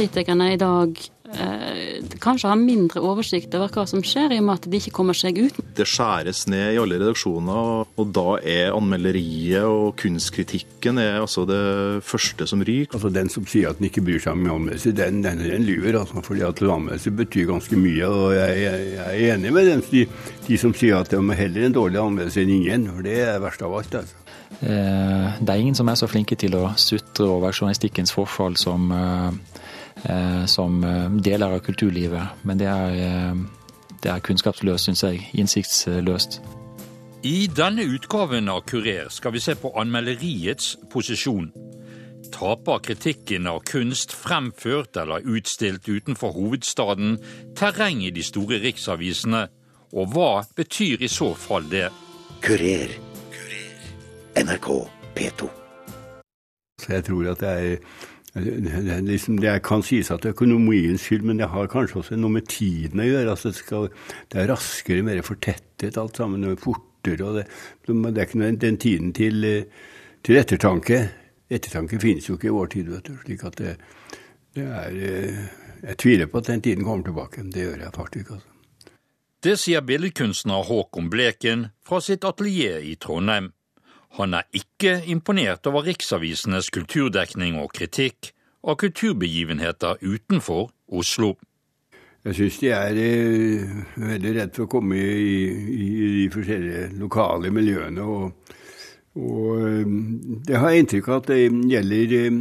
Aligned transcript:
kulturkritikerne 0.00 0.52
i 0.54 0.56
dag 0.56 0.98
eh, 1.34 2.04
kanskje 2.22 2.48
har 2.48 2.58
mindre 2.58 3.02
oversikt 3.04 3.52
over 3.56 3.70
hva 3.74 3.84
som 3.88 4.02
skjer, 4.04 4.32
i 4.32 4.38
og 4.40 4.46
med 4.46 4.60
at 4.60 4.68
de 4.70 4.78
ikke 4.80 4.94
kommer 4.96 5.16
seg 5.16 5.38
ut. 5.38 5.58
Det 5.76 5.86
skjæres 5.88 6.46
ned 6.50 6.74
i 6.74 6.78
alle 6.80 7.00
redaksjoner, 7.00 7.84
og 8.00 8.14
da 8.16 8.38
er 8.40 8.76
anmelderiet 8.76 9.66
og 9.68 9.96
kunstkritikken 10.00 11.00
er 11.02 11.20
altså 11.20 11.44
det 11.48 11.60
første 12.06 12.48
som 12.48 12.64
ryker. 12.64 12.96
Altså 12.96 13.12
Den 13.12 13.28
som 13.32 13.46
sier 13.50 13.70
at 13.70 13.80
den 13.80 13.90
ikke 13.90 14.04
bryr 14.06 14.22
seg 14.22 14.38
om 14.38 14.48
anmeldelser, 14.56 14.96
den, 14.96 15.20
den, 15.26 15.44
den 15.44 15.66
lyver. 15.68 16.00
Altså, 16.00 16.24
fordi 16.24 16.46
at 16.48 16.62
anmeldelser 16.62 17.16
betyr 17.20 17.50
ganske 17.52 17.76
mye. 17.76 18.06
og 18.06 18.34
Jeg, 18.38 18.62
jeg, 18.64 18.88
jeg 18.96 19.10
er 19.10 19.34
enig 19.36 19.52
med 19.52 19.70
dem, 19.70 19.84
de, 19.90 20.06
de, 20.48 20.60
som 20.60 20.74
sier 20.76 21.00
at 21.00 21.12
de 21.12 21.20
er 21.20 21.42
heller 21.44 21.68
en 21.68 21.76
dårlig 21.76 22.00
anmeldelse 22.00 22.46
enn 22.46 22.56
ingen. 22.56 22.88
for 22.94 23.04
Det 23.04 23.20
er 23.26 23.44
verst 23.44 23.66
av 23.66 23.76
alt. 23.76 24.00
altså. 24.00 24.16
Eh, 24.60 25.28
det 25.40 25.52
er 25.52 25.60
ingen 25.60 25.76
som 25.78 25.88
er 25.88 25.96
så 25.96 26.08
flinke 26.10 26.36
til 26.36 26.56
å 26.58 26.72
sutre 26.80 27.28
over 27.30 27.54
journalistikkens 27.54 28.12
forfall 28.12 28.56
som, 28.58 28.90
eh, 28.92 29.60
som 30.46 30.80
deler 31.20 31.56
av 31.56 31.60
kulturlivet. 31.66 32.40
Men 32.48 32.60
det 32.60 32.68
er, 32.70 33.34
det 34.00 34.12
er 34.12 34.22
kunnskapsløst, 34.24 34.88
syns 34.88 35.04
jeg. 35.04 35.26
Innsiktsløst. 35.36 36.40
I 37.22 37.50
denne 37.52 37.84
utgaven 37.84 38.48
av 38.48 38.62
Kurer 38.64 39.10
skal 39.12 39.34
vi 39.34 39.42
se 39.44 39.52
på 39.60 39.74
anmelderiets 39.76 40.78
posisjon. 40.88 41.50
Taper 42.32 42.80
kritikken 42.80 43.48
av 43.50 43.58
kunst 43.68 44.14
fremført 44.16 44.96
eller 44.96 45.26
utstilt 45.28 45.88
utenfor 45.88 46.32
hovedstaden 46.32 47.18
terreng 47.58 48.00
i 48.06 48.12
de 48.14 48.24
store 48.24 48.62
riksavisene? 48.64 49.42
Og 49.92 50.14
hva 50.14 50.46
betyr 50.56 51.04
i 51.04 51.10
så 51.12 51.34
fall 51.36 51.68
det? 51.68 51.90
Kurer 52.40 52.96
NRK 54.40 54.68
P2. 55.18 55.50
Så 56.80 56.94
jeg 56.94 57.04
tror 57.04 57.32
at 57.34 57.44
det 57.44 57.50
er, 57.50 57.76
det, 58.34 58.92
er 58.94 59.00
liksom, 59.02 59.38
det 59.42 59.56
kan 59.66 59.82
sies 59.82 60.10
at 60.14 60.22
det 60.22 60.30
er 60.30 60.36
økonomiens 60.36 61.02
skyld, 61.02 61.24
men 61.26 61.40
det 61.40 61.48
har 61.50 61.70
kanskje 61.70 61.98
også 61.98 62.18
noe 62.18 62.36
med 62.36 62.46
tiden 62.50 63.02
å 63.02 63.08
gjøre. 63.08 63.32
Altså 63.32 63.50
det, 63.50 63.58
skal, 63.58 63.88
det, 64.30 64.38
er 64.38 64.52
raskere, 64.52 65.06
mer 65.06 65.22
fortettet 65.26 65.98
alt 65.98 66.20
sammen, 66.20 66.46
og 66.46 66.60
fortere. 66.62 67.26
og 67.26 67.40
Det, 67.40 67.46
det 67.88 68.12
er 68.12 68.28
ikke 68.28 68.52
den 68.66 68.78
tiden 68.78 69.10
til, 69.16 69.48
til, 70.22 70.38
ettertanke. 70.38 71.00
Ettertanke 71.50 71.98
finnes 71.98 72.28
jo 72.30 72.38
ikke 72.38 72.52
i 72.52 72.54
vår 72.54 72.70
tid, 72.76 72.92
vet 72.94 73.10
du. 73.10 73.18
slik 73.24 73.44
at 73.48 73.58
det, 73.58 73.74
er 74.54 74.94
Jeg 75.80 75.96
tviler 75.98 76.26
på 76.30 76.38
at 76.38 76.46
den 76.52 76.62
tiden 76.62 76.84
kommer 76.84 77.04
tilbake. 77.04 77.42
Det 77.50 77.66
gjør 77.66 77.82
jeg 77.86 77.92
faktisk. 77.94 78.30
altså. 78.30 78.46
Det 79.40 79.54
sier 79.56 79.80
billedkunstner 79.80 80.66
Håkon 80.68 81.06
Bleken 81.10 81.70
fra 81.80 82.02
sitt 82.04 82.26
atelier 82.28 82.84
i 82.84 82.98
Trondheim. 83.00 83.54
Han 84.18 84.34
er 84.34 84.48
ikke 84.56 84.96
imponert 85.06 85.66
over 85.70 85.86
riksavisenes 85.86 86.70
kulturdekning 86.74 87.60
og 87.60 87.70
kritikk 87.76 88.32
av 88.66 88.80
kulturbegivenheter 88.80 90.02
utenfor 90.02 90.70
Oslo. 90.90 91.36
Jeg 92.26 92.36
syns 92.36 92.58
de 92.60 92.72
er 92.76 92.98
eh, 93.00 93.76
veldig 93.96 94.32
redd 94.36 94.56
for 94.56 94.66
å 94.66 94.72
komme 94.74 94.98
i, 94.98 95.36
i, 95.72 95.86
de 96.18 96.26
forskjellige 96.34 96.90
lokale 97.00 97.52
miljøene. 97.54 98.04
Og, 98.04 98.58
og 99.16 99.62
eh, 99.64 99.94
det 100.50 100.58
har 100.60 100.74
jeg 100.74 100.84
inntrykk 100.84 101.08
av 101.08 101.22
at 101.22 101.30
det 101.30 101.38
gjelder 101.72 102.14
eh, 102.18 102.36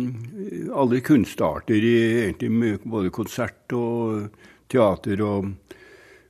alle 0.75 0.99
kunstarter, 1.05 1.87
egentlig 2.25 2.73
både 2.83 3.13
konsert 3.15 3.77
og 3.77 4.35
teater 4.69 5.23
og 5.23 5.53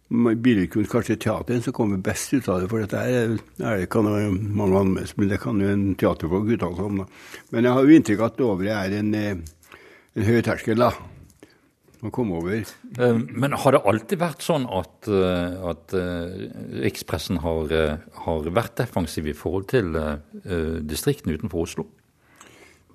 billedkunst, 0.10 0.90
kanskje 0.92 1.20
teateren, 1.22 1.62
som 1.62 1.74
kommer 1.74 2.02
best 2.02 2.34
ut 2.34 2.48
av 2.50 2.64
det. 2.64 2.70
For 2.72 2.82
dette 2.82 2.98
er, 3.06 3.36
er 3.62 3.84
det 3.84 3.92
kan 3.94 4.08
jo 4.10 4.32
mange 4.34 4.82
anmeldelser, 4.82 5.20
men 5.22 5.30
det 5.30 5.40
kan 5.44 5.62
jo 5.62 5.70
en 5.70 5.86
teaterfolk 6.00 6.50
uttale 6.56 6.78
seg 6.80 6.90
om. 6.90 7.04
da. 7.04 7.06
Men 7.54 7.68
jeg 7.68 7.78
har 7.78 7.86
jo 7.86 8.00
inntrykk 8.00 8.24
av 8.24 8.32
at 8.32 8.40
Dovre 8.40 8.74
er 8.74 8.98
en, 8.98 9.14
eh, 9.16 9.38
en 10.18 10.26
høy 10.26 10.42
terskel 10.46 10.82
da, 10.82 10.90
å 12.02 12.12
komme 12.16 12.40
over. 12.40 12.58
Eh, 12.64 13.22
men 13.30 13.54
har 13.54 13.76
det 13.76 13.84
alltid 13.86 14.24
vært 14.24 14.42
sånn 14.42 14.66
at, 14.66 15.12
eh, 15.14 15.70
at 15.70 15.94
rikspressen 16.88 17.44
har, 17.46 17.70
har, 18.26 18.50
vært 18.50 18.82
defensiv 18.82 19.30
i 19.30 19.38
forhold 19.38 19.70
til 19.70 19.94
distriktene 20.90 21.38
utenfor 21.38 21.68
Oslo? 21.68 21.88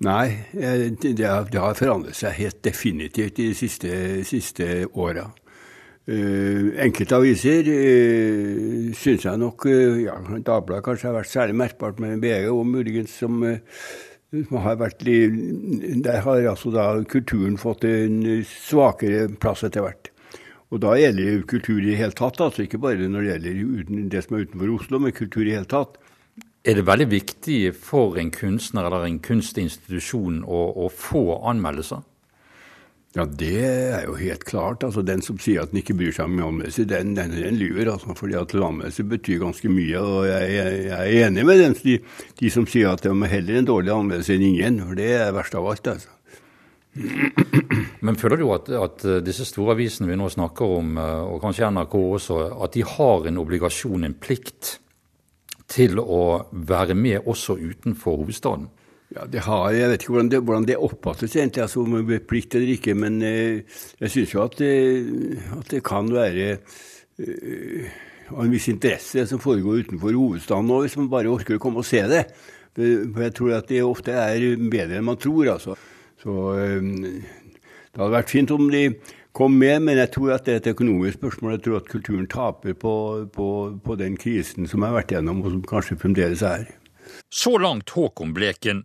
Nei, 0.03 0.43
det 0.51 1.23
har, 1.23 1.47
det 1.47 1.61
har 1.61 1.77
forandret 1.79 2.17
seg 2.19 2.35
helt 2.35 2.59
definitivt 2.67 3.37
de 3.39 3.53
siste, 3.55 4.25
siste 4.27 4.83
åra. 4.91 5.29
Uh, 6.05 6.75
enkelte 6.83 7.17
aviser 7.17 7.65
uh, 7.65 8.91
syns 8.93 9.23
jeg 9.25 9.39
nok 9.41 9.63
uh, 9.65 9.95
ja, 10.03 10.19
Dagbladet 10.37 10.83
kanskje 10.85 11.07
har 11.09 11.15
vært 11.15 11.31
særlig 11.31 11.55
merkbart, 11.57 11.97
men 11.97 12.21
VG 12.21 12.51
og 12.51 12.61
muligens 12.69 13.15
som, 13.17 13.41
har 13.41 14.77
vært 14.77 15.01
Der 15.01 16.21
har 16.21 16.45
altså 16.51 16.69
da 16.69 16.85
kulturen 17.09 17.57
fått 17.57 17.87
en 17.89 18.21
svakere 18.45 19.31
plass 19.41 19.65
etter 19.65 19.81
hvert. 19.81 20.11
Og 20.69 20.81
da 20.83 20.93
gjelder 20.99 21.41
kultur 21.49 21.79
i 21.79 21.91
det 21.91 21.99
hele 22.03 22.13
tatt, 22.17 22.41
altså 22.41 22.65
ikke 22.65 22.81
bare 22.83 23.09
når 23.09 23.25
det 23.25 23.31
gjelder 23.31 24.09
det 24.13 24.25
som 24.25 24.35
er 24.35 24.45
utenfor 24.45 24.73
Oslo, 24.77 25.01
men 25.01 25.15
kultur 25.15 25.41
i 25.41 25.49
det 25.49 25.59
hele 25.61 25.71
tatt. 25.71 25.97
Er 26.65 26.77
det 26.77 26.85
veldig 26.85 27.09
viktig 27.11 27.59
for 27.77 28.17
en 28.21 28.31
kunstner 28.33 28.87
eller 28.87 29.05
en 29.05 29.21
kunstinstitusjon 29.25 30.43
å, 30.45 30.61
å 30.85 30.89
få 30.89 31.39
anmeldelser? 31.49 32.05
Ja, 33.15 33.23
det 33.23 33.61
er 33.63 34.01
jo 34.09 34.17
helt 34.19 34.43
klart. 34.43 34.83
Altså, 34.83 35.01
Den 35.01 35.21
som 35.23 35.37
sier 35.39 35.63
at 35.63 35.71
den 35.71 35.79
ikke 35.79 35.95
bryr 35.95 36.11
seg 36.11 36.27
om 36.27 36.39
anmeldelse, 36.49 36.83
den, 36.89 37.13
den, 37.15 37.31
den 37.31 37.55
lyver. 37.55 37.93
Altså, 37.93 38.15
fordi 38.17 38.35
at 38.35 38.55
anmeldelse 38.55 39.05
betyr 39.07 39.39
ganske 39.39 39.71
mye. 39.71 40.01
og 40.01 40.27
Jeg, 40.27 40.49
jeg, 40.51 40.81
jeg 40.89 41.21
er 41.21 41.27
enig 41.29 41.45
med 41.47 41.63
dem, 41.63 41.77
de, 41.79 41.95
de, 42.41 42.51
som 42.51 42.67
sier 42.67 42.91
at 42.91 43.05
de 43.05 43.13
er 43.13 43.31
heller 43.31 43.61
en 43.61 43.69
dårlig 43.71 43.93
anmeldelse 43.95 44.35
enn 44.35 44.47
ingen. 44.49 44.81
For 44.83 44.99
det 44.99 45.09
er 45.15 45.31
verst 45.35 45.55
av 45.55 45.69
alt. 45.71 45.87
altså. 45.93 46.11
Men 48.05 48.19
føler 48.19 48.39
du 48.39 48.49
at, 48.55 48.69
at 48.71 49.05
disse 49.23 49.47
store 49.47 49.75
avisene 49.75 50.07
vi 50.11 50.19
nå 50.19 50.27
snakker 50.31 50.77
om, 50.77 50.95
og 50.99 51.41
kanskje 51.43 51.71
NRK 51.71 51.95
også, 51.99 52.39
at 52.63 52.75
de 52.75 52.83
har 52.87 53.27
en 53.27 53.39
obligasjon, 53.41 54.05
en 54.07 54.15
plikt, 54.15 54.77
til 55.71 55.99
å 55.99 56.45
være 56.51 56.95
med 56.95 57.25
også 57.25 57.57
utenfor 57.57 58.21
hovedstaden? 58.21 58.67
Ja, 59.13 59.27
det 59.29 59.43
har, 59.45 59.69
Jeg 59.71 59.89
vet 59.89 60.01
ikke 60.01 60.15
hvordan 60.15 60.31
det, 60.31 60.41
hvordan 60.41 60.65
det 60.65 60.77
oppfattes 60.81 61.35
egentlig, 61.35 61.61
altså 61.61 61.83
om 61.83 61.93
det 61.93 62.05
blir 62.07 62.25
plikt 62.25 62.55
eller 62.57 62.73
ikke. 62.73 62.95
Men 62.97 63.21
eh, 63.21 63.61
jeg 64.01 64.11
syns 64.11 64.33
jo 64.33 64.43
at 64.43 64.57
det, 64.57 64.73
at 65.59 65.71
det, 65.71 65.83
kan 65.85 66.09
være 66.11 66.47
eh, 66.57 67.95
en 68.33 68.51
viss 68.51 68.67
interesse 68.71 69.27
som 69.29 69.41
foregår 69.41 69.85
utenfor 69.85 70.15
hovedstaden 70.15 70.67
nå, 70.67 70.81
hvis 70.83 70.97
man 70.97 71.11
bare 71.13 71.31
orker 71.31 71.59
å 71.59 71.61
komme 71.61 71.83
og 71.83 71.87
se 71.87 72.01
det. 72.09 72.25
For 72.75 73.21
jeg 73.23 73.35
tror 73.37 73.53
at 73.59 73.69
det 73.69 73.83
ofte 73.85 74.15
er 74.19 74.47
bedre 74.59 74.97
enn 74.97 75.07
man 75.07 75.21
tror, 75.21 75.53
altså. 75.53 75.77
Så 76.19 76.33
eh, 76.57 76.89
det 77.93 78.01
hadde 78.01 78.17
vært 78.17 78.33
fint 78.33 78.51
om 78.51 78.65
de 78.73 78.87
kom 79.35 79.53
med, 79.59 79.83
men 79.85 79.99
jeg 79.99 80.11
tror 80.15 80.33
at 80.35 80.47
det 80.47 80.53
er 80.55 80.63
et 80.63 80.71
økonomisk 80.73 81.19
spørsmål. 81.19 81.53
Jeg 81.55 81.63
tror 81.67 81.77
at 81.77 81.91
kulturen 81.91 82.27
taper 82.31 82.75
på, 82.79 82.95
på, 83.35 83.47
på 83.85 83.99
den 83.99 84.17
krisen 84.19 84.67
som 84.71 84.83
har 84.87 84.95
vært 84.97 85.13
gjennom, 85.13 85.43
og 85.45 85.53
som 85.53 85.63
kanskje 85.69 85.99
fremdeles 86.01 86.43
er. 86.43 86.67
Så 87.31 87.55
langt 87.61 87.93
Håkon 87.95 88.33
Bleken. 88.35 88.83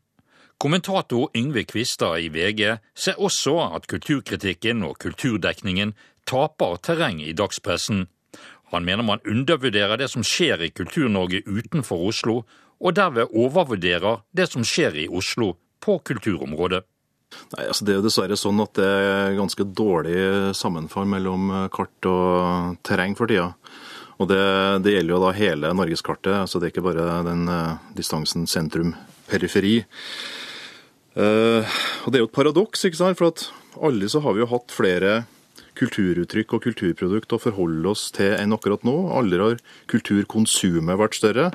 Kommentator 0.60 1.30
Yngve 1.34 1.62
Kvistad 1.64 2.18
i 2.20 2.28
VG 2.28 2.76
ser 2.94 3.16
også 3.16 3.54
at 3.78 3.86
kulturkritikken 3.88 4.82
og 4.84 4.98
kulturdekningen 5.00 5.94
taper 6.28 6.74
terreng 6.84 7.22
i 7.24 7.32
dagspressen. 7.32 8.02
Han 8.74 8.84
mener 8.84 9.06
man 9.08 9.22
undervurderer 9.24 9.96
det 9.96 10.10
som 10.12 10.20
skjer 10.20 10.60
i 10.66 10.68
Kultur-Norge 10.68 11.40
utenfor 11.48 12.02
Oslo, 12.10 12.42
og 12.76 12.92
derved 12.98 13.32
overvurderer 13.32 14.20
det 14.36 14.50
som 14.50 14.66
skjer 14.66 14.98
i 15.00 15.06
Oslo 15.08 15.54
på 15.80 15.96
kulturområdet. 16.04 16.82
Nei, 17.54 17.64
altså 17.64 17.86
Det 17.86 17.94
er 17.94 17.98
jo 18.02 18.04
dessverre 18.04 18.36
sånn 18.36 18.60
at 18.60 18.74
det 18.76 18.90
er 18.90 19.38
ganske 19.38 19.64
dårlig 19.64 20.18
sammenfall 20.60 21.08
mellom 21.08 21.48
kart 21.72 22.10
og 22.10 22.76
terreng 22.84 23.16
for 23.16 23.32
tida. 23.32 23.54
Og 24.20 24.28
det, 24.28 24.44
det, 24.84 24.92
gjelder 24.92 25.16
jo 25.16 25.22
da 25.24 25.32
hele 25.40 25.72
norgeskartet, 25.72 26.44
så 26.44 26.60
det 26.60 26.68
er 26.68 26.74
ikke 26.74 26.84
bare 26.90 27.08
den 27.24 27.48
uh, 27.48 27.80
distansen 27.96 28.44
sentrum-periferi. 28.44 29.78
Uh, 31.18 31.66
og 32.06 32.12
Det 32.12 32.18
er 32.18 32.22
jo 32.22 32.30
et 32.30 32.36
paradoks, 32.36 32.84
ikke 32.86 33.00
sant? 33.00 33.18
for 33.18 33.32
at 33.32 33.48
alle 33.82 34.08
så 34.10 34.22
har 34.22 34.36
vi 34.36 34.44
jo 34.44 34.50
hatt 34.50 34.74
flere 34.74 35.24
kulturuttrykk 35.78 36.54
og 36.54 36.64
kulturprodukt 36.66 37.32
å 37.34 37.40
forholde 37.40 37.90
oss 37.90 38.10
til 38.14 38.34
enn 38.36 38.54
akkurat 38.54 38.84
nå. 38.86 38.94
Aldri 39.16 39.40
har 39.42 39.62
kulturkonsumet 39.90 41.00
vært 41.00 41.18
større. 41.18 41.50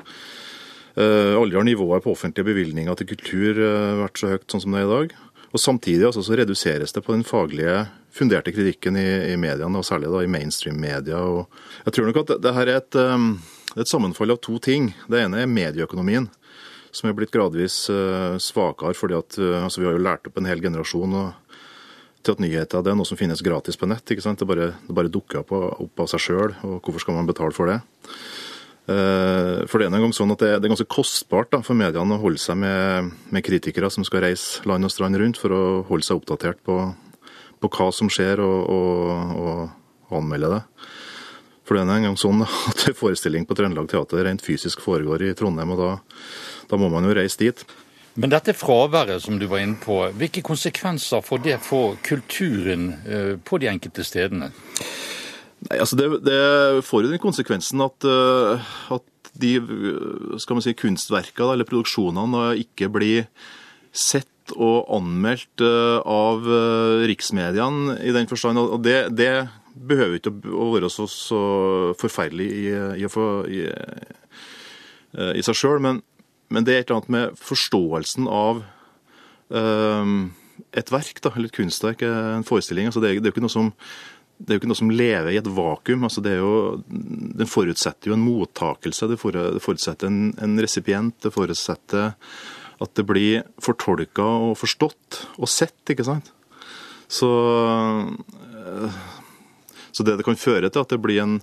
Uh, 0.96 1.36
aldri 1.40 1.60
har 1.60 1.68
nivået 1.68 2.04
på 2.04 2.12
offentlige 2.12 2.48
bevilgninger 2.48 2.96
til 3.00 3.10
kultur 3.12 3.60
uh, 3.60 4.02
vært 4.02 4.20
så 4.20 4.32
høyt 4.32 4.48
sånn 4.50 4.64
som 4.64 4.76
det 4.76 4.82
er 4.82 4.88
i 4.88 4.94
dag. 4.94 5.16
Og 5.52 5.62
Samtidig 5.62 6.04
altså, 6.08 6.24
så 6.26 6.36
reduseres 6.36 6.92
det 6.92 7.04
på 7.04 7.14
den 7.14 7.24
faglige, 7.24 7.86
funderte 8.12 8.52
kritikken 8.52 8.96
i, 9.00 9.06
i 9.32 9.36
mediene, 9.40 9.78
og 9.78 9.86
særlig 9.88 10.10
da 10.12 10.24
i 10.24 10.28
mainstream-media. 10.28 11.20
Jeg 11.86 11.96
tror 11.96 12.08
nok 12.08 12.18
at 12.24 12.32
det, 12.32 12.36
det 12.44 12.52
her 12.56 12.72
er 12.72 12.80
et, 12.80 12.98
et 13.76 13.88
sammenfall 13.88 14.34
av 14.34 14.40
to 14.44 14.58
ting. 14.60 14.90
Det 15.08 15.22
ene 15.22 15.44
er 15.44 15.52
medieøkonomien 15.52 16.28
som 16.96 17.10
er 17.10 17.16
blitt 17.18 17.34
gradvis 17.34 17.84
uh, 17.92 18.38
svakere. 18.40 18.96
fordi 18.96 19.18
at 19.18 19.38
uh, 19.38 19.64
altså 19.64 19.82
Vi 19.82 19.88
har 19.88 19.96
jo 19.96 20.06
lært 20.06 20.28
opp 20.28 20.40
en 20.40 20.48
hel 20.48 20.64
generasjon 20.64 21.18
til 22.26 22.34
at 22.34 22.42
nyheter 22.42 22.82
det 22.82 22.90
er 22.90 22.98
noe 22.98 23.08
som 23.08 23.18
finnes 23.18 23.44
gratis 23.44 23.78
på 23.78 23.88
nett. 23.90 24.06
Det 24.08 24.48
bare, 24.48 24.72
det 24.86 24.96
bare 24.96 25.12
dukker 25.12 25.44
opp, 25.44 25.52
opp 25.54 26.02
av 26.02 26.10
seg 26.10 26.24
sjøl, 26.24 26.56
og 26.66 26.80
hvorfor 26.80 27.04
skal 27.04 27.18
man 27.18 27.28
betale 27.28 27.54
for 27.54 27.70
det? 27.70 27.80
Uh, 28.86 29.66
for 29.66 29.82
det 29.82 29.88
er 29.88 29.96
en 29.96 30.04
gang 30.04 30.14
sånn 30.14 30.30
at 30.30 30.42
det, 30.42 30.52
det 30.60 30.68
er 30.68 30.72
ganske 30.76 30.90
kostbart 30.90 31.50
da, 31.50 31.58
for 31.66 31.78
mediene 31.78 32.16
å 32.16 32.22
holde 32.22 32.38
seg 32.38 32.58
med, 32.60 33.10
med, 33.34 33.42
kritikere 33.42 33.90
som 33.90 34.06
skal 34.06 34.22
reise 34.22 34.62
land 34.68 34.86
og 34.86 34.92
strand 34.94 35.18
rundt 35.18 35.40
for 35.42 35.54
å 35.54 35.62
holde 35.88 36.06
seg 36.06 36.20
oppdatert 36.20 36.62
på, 36.66 36.76
på 37.62 37.72
hva 37.74 37.88
som 37.94 38.10
skjer, 38.12 38.42
og, 38.44 38.70
og, 38.70 39.66
og 40.06 40.14
anmelde 40.20 40.52
det. 40.54 40.62
For 41.66 41.74
det 41.74 41.82
er 41.82 41.96
en 41.96 42.06
gang 42.06 42.20
sånn 42.20 42.44
at 42.70 42.86
forestilling 42.94 43.46
på 43.48 43.56
Trøndelag 43.58 43.90
Teater 43.90 44.22
rent 44.28 44.44
fysisk 44.46 44.84
foregår 44.84 45.26
i 45.26 45.34
Trondheim, 45.38 45.74
og 45.74 45.82
da, 45.82 45.90
da 46.70 46.78
må 46.80 46.90
man 46.92 47.06
jo 47.06 47.14
reise 47.16 47.40
dit. 47.40 47.66
Men 48.16 48.32
dette 48.32 48.54
fraværet 48.56 49.20
som 49.24 49.36
du 49.36 49.44
var 49.50 49.60
inne 49.60 49.76
på, 49.80 49.98
hvilke 50.16 50.40
konsekvenser 50.44 51.24
får 51.24 51.42
det 51.44 51.56
for 51.64 51.98
kulturen 52.04 52.88
eh, 53.04 53.34
på 53.36 53.60
de 53.60 53.68
enkelte 53.68 54.06
stedene? 54.08 54.48
Nei, 55.66 55.76
altså 55.76 55.98
det, 56.00 56.08
det 56.24 56.40
får 56.86 57.04
jo 57.04 57.12
den 57.12 57.20
konsekvensen 57.20 57.84
at, 57.84 58.08
eh, 58.08 58.72
at 58.96 59.30
de 59.36 59.52
skal 60.40 60.56
man 60.56 60.64
si, 60.64 60.72
kunstverkene 60.78 61.58
eller 61.58 61.68
produksjonene 61.68 62.54
ikke 62.62 62.88
blir 62.94 63.28
sett 63.92 64.56
og 64.56 64.88
anmeldt 64.96 65.60
eh, 65.66 66.00
av 66.00 66.48
riksmediene 67.12 68.00
i 68.00 68.16
den 68.16 68.32
forstand. 68.32 68.64
Og 68.64 68.80
det, 68.80 69.10
det 69.12 69.44
behøver 69.76 70.22
ikke 70.22 70.38
å 70.56 70.72
være 70.72 70.88
så, 70.88 71.04
så 71.10 71.40
forferdelig 72.00 72.48
i, 72.48 72.66
i, 73.04 73.08
i, 73.60 73.64
i 75.36 75.44
seg 75.44 75.58
sjøl, 75.66 75.82
men, 75.84 76.00
men, 76.48 76.66
det 76.66 76.74
er 76.74 76.82
et 76.82 76.90
eller 76.90 77.00
annet 77.00 77.14
med 77.14 77.38
forståelsen 77.40 78.28
av 78.30 78.62
um, 79.48 80.18
et 80.76 80.92
verk, 80.92 81.20
da, 81.24 81.32
eller 81.34 81.50
et 81.50 81.56
kunstverk, 81.56 82.04
en 82.06 82.46
forestilling. 82.46 82.90
Altså 82.90 83.02
det, 83.02 83.16
det, 83.18 83.30
er 83.30 83.34
ikke 83.34 83.44
noe 83.44 83.52
som 83.52 83.72
det 84.36 84.52
er 84.52 84.58
jo 84.58 84.60
ikke 84.60 84.68
noe 84.68 84.78
som 84.78 84.92
lever 84.92 85.30
i 85.32 85.38
et 85.40 85.48
vakuum. 85.48 86.02
altså 86.04 86.20
det 86.20 86.34
er 86.34 86.42
jo, 86.42 86.82
Den 86.86 87.48
forutsetter 87.48 88.10
jo 88.10 88.16
en 88.18 88.24
mottakelse, 88.24 89.08
det 89.08 89.16
forutsetter 89.20 90.10
en, 90.10 90.34
en 90.44 90.58
resipient. 90.60 91.16
Det 91.24 91.32
forutsetter 91.32 92.12
at 92.76 92.92
det 92.98 93.06
blir 93.08 93.46
fortolka 93.64 94.26
og 94.50 94.58
forstått 94.60 95.22
og 95.40 95.48
sett, 95.48 95.80
ikke 95.88 96.04
sant. 96.04 96.28
Så 97.08 97.30
så 99.96 100.04
det 100.04 100.18
det 100.18 100.26
kan 100.26 100.36
føre 100.36 100.68
til, 100.68 100.84
at 100.84 100.92
det 100.92 101.00
blir 101.00 101.22
en, 101.22 101.38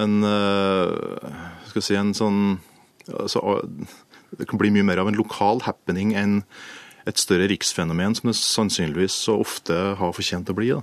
en 0.00 0.14
eh, 0.24 1.34
skal 1.68 1.84
si, 1.84 1.96
en 1.98 2.14
sånn 2.16 2.38
altså, 3.10 3.42
Det 4.34 4.48
kan 4.50 4.60
bli 4.60 4.72
mye 4.74 4.86
mer 4.86 5.00
av 5.02 5.10
en 5.10 5.18
lokal 5.18 5.62
happening 5.66 6.14
enn 6.18 6.40
et 7.06 7.20
større 7.22 7.46
riksfenomen, 7.52 8.16
som 8.18 8.32
det 8.32 8.36
sannsynligvis 8.40 9.14
så 9.26 9.38
ofte 9.44 9.74
har 10.00 10.14
fortjent 10.16 10.50
å 10.50 10.56
bli. 10.58 10.72
da. 10.74 10.82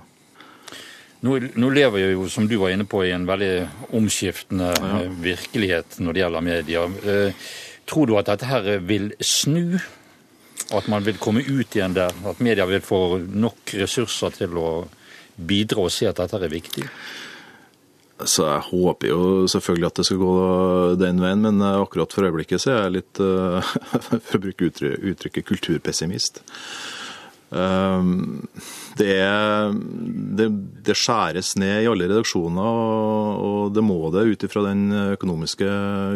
Nå, 1.24 1.38
nå, 1.56 1.68
lever 1.72 2.02
jeg 2.02 2.16
jo, 2.16 2.24
som 2.32 2.48
du 2.48 2.56
var 2.60 2.74
inne 2.74 2.84
på, 2.88 3.00
i 3.04 3.12
en 3.14 3.24
veldig 3.28 3.52
omskiftende 3.96 4.72
ja. 4.76 5.04
Virkelighet 5.24 5.98
når 6.04 6.16
det 6.16 6.20
gjelder 6.20 6.44
media. 6.44 6.82
Eh, 6.84 7.46
tror 7.88 8.08
du 8.08 8.16
at 8.20 8.28
dette 8.28 8.48
her 8.48 8.68
vil 8.84 9.12
snu? 9.24 9.78
At 10.74 10.88
man 10.88 11.04
vil 11.04 11.20
komme 11.20 11.44
ut 11.44 11.76
igjen 11.76 11.96
der? 11.96 12.12
At 12.28 12.42
media 12.44 12.66
vil 12.68 12.84
få 12.84 13.20
nok 13.24 13.72
ressurser 13.80 14.36
til 14.36 14.56
å 14.60 14.68
bidra 15.36 15.86
og 15.86 15.92
se 15.92 16.08
at 16.08 16.20
dette 16.20 16.40
er 16.40 16.52
viktig? 16.52 16.84
Så 18.22 18.44
Jeg 18.46 18.66
håper 18.68 19.10
jo 19.10 19.22
selvfølgelig 19.50 19.88
at 19.88 19.96
det 19.98 20.04
skal 20.06 20.20
gå 20.22 20.34
den 21.00 21.22
veien, 21.22 21.42
men 21.42 21.62
akkurat 21.66 22.12
for 22.14 22.28
øyeblikket 22.28 22.62
så 22.62 22.70
er 22.70 22.82
jeg 22.84 22.96
litt, 23.00 23.22
eh, 23.22 23.72
for 24.28 24.38
å 24.38 24.44
bruke 24.44 24.68
uttrykket, 24.70 25.42
kulturpessimist. 25.48 26.44
Ehm, 27.54 28.46
det, 28.98 29.14
det, 30.38 30.46
det, 30.86 30.96
skjæres 30.98 31.54
ned 31.60 31.84
i 31.84 31.88
alle 31.90 32.08
redaksjoner, 32.10 32.78
og 33.48 33.74
det 33.74 33.84
må 33.86 33.98
det 34.14 34.26
ut 34.30 34.46
ifra 34.46 34.64
den 34.68 34.86
økonomiske 35.14 35.68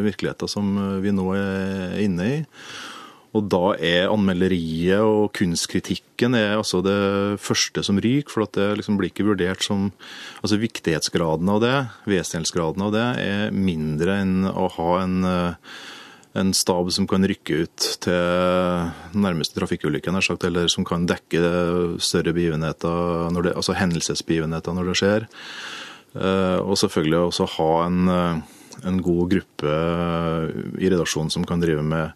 virkeligheten 0.06 0.50
som 0.50 0.70
vi 1.02 1.14
nå 1.14 1.28
er 1.38 1.98
inne 2.04 2.30
i. 2.30 2.38
Og 3.36 3.44
da 3.52 3.74
er 3.84 4.08
anmelderiet 4.08 5.04
og 5.04 5.34
kunstkritikken 5.36 6.36
er 6.38 6.56
altså 6.56 6.80
det 6.84 7.36
første 7.44 7.84
som 7.84 8.00
ryker. 8.00 8.32
For 8.32 8.48
det 8.56 8.70
liksom 8.80 8.96
blir 9.00 9.12
ikke 9.12 9.26
vurdert 9.28 9.64
som 9.64 9.90
Altså 10.38 10.60
viktighetsgraden 10.60 11.48
av 11.50 11.62
det, 11.64 11.76
vesentlighetsgraden 12.08 12.84
av 12.86 12.92
det, 12.94 13.06
er 13.20 13.54
mindre 13.54 14.20
enn 14.22 14.48
å 14.48 14.68
ha 14.76 14.90
en, 15.02 15.16
eh, 15.26 15.78
en 16.38 16.52
stab 16.54 16.92
som 16.94 17.08
kan 17.10 17.26
rykke 17.26 17.64
ut 17.64 17.86
til 18.04 19.18
nærmeste 19.18 19.58
trafikkulykke, 19.58 20.14
eller 20.46 20.68
som 20.70 20.86
kan 20.86 21.08
dekke 21.10 21.98
større 21.98 22.32
begivenheter, 22.32 23.34
det, 23.42 23.56
altså 23.56 23.74
hendelsesbegivenheter 23.74 24.72
når 24.72 24.92
det 24.92 24.96
skjer. 25.02 25.26
Eh, 26.14 26.60
og 26.62 26.78
selvfølgelig 26.78 27.18
også 27.18 27.48
ha 27.58 27.72
en, 27.86 28.08
eh, 28.08 28.38
en 28.86 29.02
god 29.02 29.30
gruppe 29.34 29.74
i 30.78 30.88
redaksjonen 30.88 31.30
som 31.30 31.44
kan 31.44 31.60
drive 31.60 31.82
med 31.82 32.12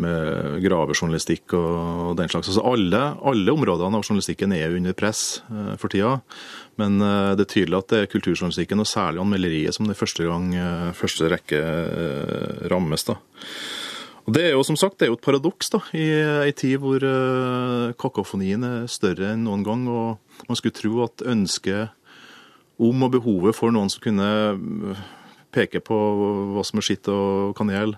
med 0.00 0.60
gravejournalistikk 0.62 1.54
og 1.58 2.14
den 2.18 2.30
slags. 2.30 2.50
Altså 2.50 2.64
alle, 2.66 3.00
alle, 3.26 3.54
områdene 3.54 3.98
av 3.98 4.06
journalistikken 4.06 4.54
er 4.56 4.76
under 4.76 4.96
press 4.98 5.40
eh, 5.50 5.74
for 5.80 5.92
tida. 5.92 6.18
Men 6.80 7.02
eh, 7.02 7.34
det 7.38 7.46
er 7.46 7.52
tydelig 7.54 7.80
at 7.80 7.90
det 7.92 8.00
er 8.02 8.12
kulturjournalistikken, 8.12 8.82
og 8.82 8.88
særlig 8.90 9.22
anmelderiet, 9.22 9.76
som 9.76 9.88
det 9.88 9.98
første 9.98 10.28
gang, 10.28 10.48
eh, 10.54 10.88
første 10.98 11.30
rekke 11.32 11.60
rammes. 12.72 13.06
da. 13.08 13.18
Og 14.28 14.34
Det 14.36 14.44
er 14.44 14.50
jo 14.52 14.64
som 14.66 14.76
sagt, 14.76 15.00
jo 15.00 15.16
et 15.16 15.24
paradoks 15.24 15.70
da, 15.72 15.80
i 15.96 16.04
ei 16.44 16.52
tid 16.52 16.82
hvor 16.82 17.00
kakofonien 17.96 18.64
er 18.64 18.90
større 18.92 19.32
enn 19.32 19.46
noen 19.46 19.64
gang. 19.64 19.86
og 19.88 20.18
Man 20.50 20.58
skulle 20.58 20.76
tro 20.76 21.00
at 21.06 21.24
ønsket 21.24 21.94
om 22.78 23.02
og 23.02 23.14
behovet 23.16 23.56
for 23.56 23.72
noen 23.72 23.88
som 23.88 24.04
kunne 24.04 24.28
peke 25.54 25.80
på 25.80 25.96
hva 26.52 26.64
som 26.66 26.80
er 26.80 26.84
skitt 26.84 27.08
og 27.08 27.56
kanel, 27.56 27.96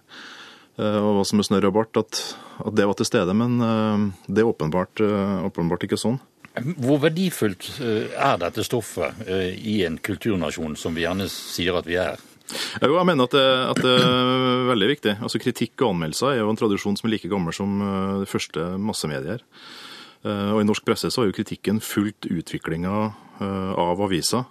og 0.80 1.18
hva 1.18 1.26
som 1.28 1.40
er 1.40 1.46
snørr 1.46 1.68
og 1.70 1.76
bart, 1.76 2.00
at, 2.00 2.20
at, 2.62 2.72
det 2.76 2.86
var 2.88 2.98
til 2.98 3.08
stede. 3.08 3.34
Men 3.36 3.60
eh, 3.64 4.04
det 4.28 4.42
er 4.42 4.50
åpenbart, 4.50 5.02
eh, 5.04 5.36
åpenbart 5.48 5.86
ikke 5.86 6.00
sånn. 6.00 6.20
Hvor 6.82 6.98
verdifullt 7.04 7.76
er 7.78 8.40
dette 8.42 8.64
stoffet 8.66 9.20
i 9.30 9.76
en 9.86 10.00
kulturnasjon 10.02 10.74
som 10.76 10.96
vi 10.96 11.04
gjerne 11.04 11.28
sier 11.30 11.78
at 11.78 11.86
vi 11.86 11.94
er? 12.02 12.18
Jo, 12.82 12.96
jeg 12.96 13.06
mener 13.06 13.28
at 13.28 13.36
det, 13.36 13.44
at 13.70 13.80
det, 13.86 13.92
er 14.02 14.64
veldig 14.72 14.88
viktig. 14.90 15.14
Altså 15.22 15.38
Kritikk 15.38 15.76
og 15.78 15.92
anmeldelser 15.92 16.32
er 16.32 16.40
jo 16.40 16.50
en 16.50 16.58
tradisjon 16.58 16.98
som 16.98 17.06
er 17.06 17.14
like 17.14 17.30
gammel 17.30 17.54
som 17.54 17.78
de 18.24 18.26
første 18.28 18.66
massemedier. 18.82 19.46
Og 20.26 20.58
I 20.58 20.66
norsk 20.66 20.84
presse 20.84 21.12
så 21.14 21.22
har 21.22 21.30
jo 21.30 21.36
kritikken 21.38 21.78
fulgt 21.78 22.26
utviklinga 22.26 22.96
av 23.38 24.02
aviser. 24.02 24.42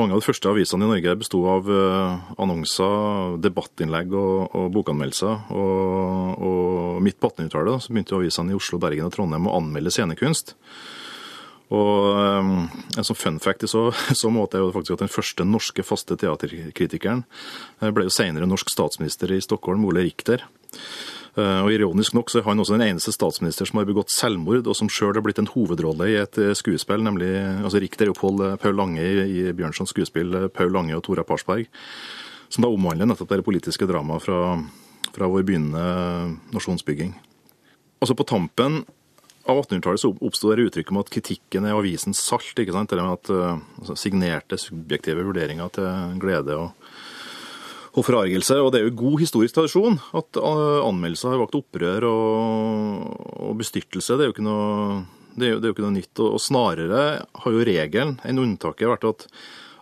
Mange 0.00 0.14
av 0.14 0.22
de 0.22 0.24
første 0.24 0.48
avisene 0.48 0.86
i 0.86 0.88
Norge 0.88 1.12
besto 1.20 1.42
av 1.52 1.66
eh, 1.68 2.30
annonser, 2.40 3.36
debattinnlegg 3.44 4.14
og, 4.16 4.54
og 4.56 4.70
bokanmeldelser. 4.72 5.52
Og, 5.52 6.46
og 6.48 7.02
midt 7.04 7.18
på 7.20 7.28
1800-tallet 7.28 7.90
begynte 7.92 8.16
avisene 8.16 8.54
i 8.54 8.56
Oslo, 8.56 8.80
Bergen 8.80 9.10
og 9.10 9.12
Trondheim 9.12 9.50
å 9.50 9.56
anmelde 9.58 9.92
scenekunst. 9.92 10.54
Og 11.72 12.08
um, 12.16 12.54
En 12.96 13.06
sånn 13.06 13.18
fun 13.18 13.38
fact 13.40 13.64
i 13.64 13.70
så, 13.70 13.86
så, 14.20 14.32
måte 14.32 14.58
er 14.58 14.64
jo 14.64 14.72
faktisk 14.74 14.96
at 14.96 15.06
den 15.06 15.12
første 15.12 15.46
norske 15.48 15.84
faste 15.84 16.16
teaterkritikeren 16.20 17.24
eh, 17.80 17.92
ble 17.92 18.08
jo 18.08 18.14
senere 18.16 18.48
norsk 18.48 18.72
statsminister 18.72 19.32
i 19.32 19.40
Stockholm, 19.44 19.84
Ole 19.88 20.04
Richter. 20.08 20.44
Eh, 21.32 21.60
og 21.64 21.72
Ironisk 21.72 22.12
nok 22.12 22.28
så 22.28 22.42
er 22.42 22.44
han 22.44 22.60
også 22.60 22.76
den 22.76 22.84
eneste 22.90 23.12
statsminister 23.14 23.68
som 23.68 23.80
har 23.80 23.88
begått 23.88 24.12
selvmord, 24.12 24.66
og 24.68 24.76
som 24.76 24.90
sjøl 24.92 25.14
har 25.16 25.24
blitt 25.24 25.40
en 25.40 25.48
hovedrolle 25.48 26.10
i 26.12 26.18
et 26.20 26.38
eh, 26.40 26.52
skuespill, 26.56 27.00
nemlig 27.06 27.30
altså 27.62 27.80
Richter 27.80 28.12
og 28.12 28.18
Paul, 28.20 28.42
eh, 28.50 28.72
Lange 28.76 29.00
i 29.00 29.46
Bjørnsons 29.56 29.94
skuespill 29.94 30.50
'Paul 30.52 30.72
Lange 30.76 30.96
og 30.96 31.04
Tora 31.06 31.24
Parsberg', 31.24 31.70
som 32.52 32.64
da 32.64 32.68
omhandler 32.68 33.08
nettopp 33.08 33.32
det 33.32 33.44
politiske 33.44 33.88
dramaet 33.88 34.22
fra, 34.22 34.60
fra 35.12 35.28
vår 35.28 35.46
begynnende 35.48 36.36
nasjonsbygging. 36.52 37.14
Altså 38.02 38.14
På 38.14 38.28
tampen 38.28 38.84
av 39.48 39.56
1800-tallet 39.56 40.00
så 40.00 40.12
oppsto 40.12 40.52
det 40.52 40.66
uttrykk 40.68 40.90
om 40.92 41.00
at 41.00 41.10
kritikken 41.10 41.64
er 41.64 41.78
avisens 41.78 42.20
salt. 42.20 42.52
ikke 42.58 42.74
sant? 42.74 42.92
Eller 42.92 43.08
at 43.14 43.30
altså, 43.30 43.96
Signerte 43.96 44.58
subjektive 44.58 45.24
vurderinger 45.24 45.68
til 45.72 46.18
glede 46.20 46.58
og 46.58 46.76
og 47.92 48.06
forargelse. 48.06 48.58
Og 48.62 48.72
det 48.72 48.80
er 48.80 48.88
jo 48.88 48.98
god 49.02 49.22
historisk 49.22 49.56
tradisjon 49.56 49.98
at 50.16 50.40
eh, 50.40 50.78
anmeldelser 50.86 51.34
har 51.34 51.42
vakt 51.42 51.58
opprør 51.58 52.08
og, 52.08 53.16
og 53.48 53.58
bestyrtelse. 53.60 54.16
Det 54.16 54.24
er 54.24 54.30
jo 54.30 54.36
ikke 54.36 54.46
noe, 54.46 55.02
det 55.36 55.48
er 55.48 55.56
jo, 55.56 55.58
det 55.58 55.66
er 55.66 55.72
jo 55.72 55.76
ikke 55.76 55.88
noe 55.88 55.98
nytt. 55.98 56.14
Og, 56.24 56.38
snarere 56.42 57.02
har 57.44 57.58
jo 57.58 57.66
regelen 57.68 58.16
enn 58.28 58.40
unntaket 58.42 58.90
vært 58.94 59.08
at, 59.10 59.26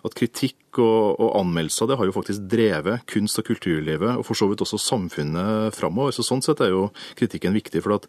at 0.07 0.17
kritikk 0.19 0.57
og, 0.79 1.19
og, 1.19 1.31
anmeldelser 1.41 1.89
det 1.91 1.97
har 1.99 2.07
jo 2.07 2.15
faktisk 2.15 2.45
drevet 2.51 3.03
kunst- 3.11 3.41
og 3.43 3.49
kulturlivet, 3.49 4.13
og 4.21 4.23
for 4.27 4.39
så 4.39 4.47
vidt 4.51 4.63
også 4.63 4.79
samfunnet, 4.79 5.75
framover. 5.75 6.15
Så 6.15 6.23
sånn 6.27 6.43
sett 6.47 6.63
er 6.63 6.71
jo 6.75 6.85
kritikken 7.19 7.57
viktig. 7.59 7.83
for 7.83 7.99
at 7.99 8.07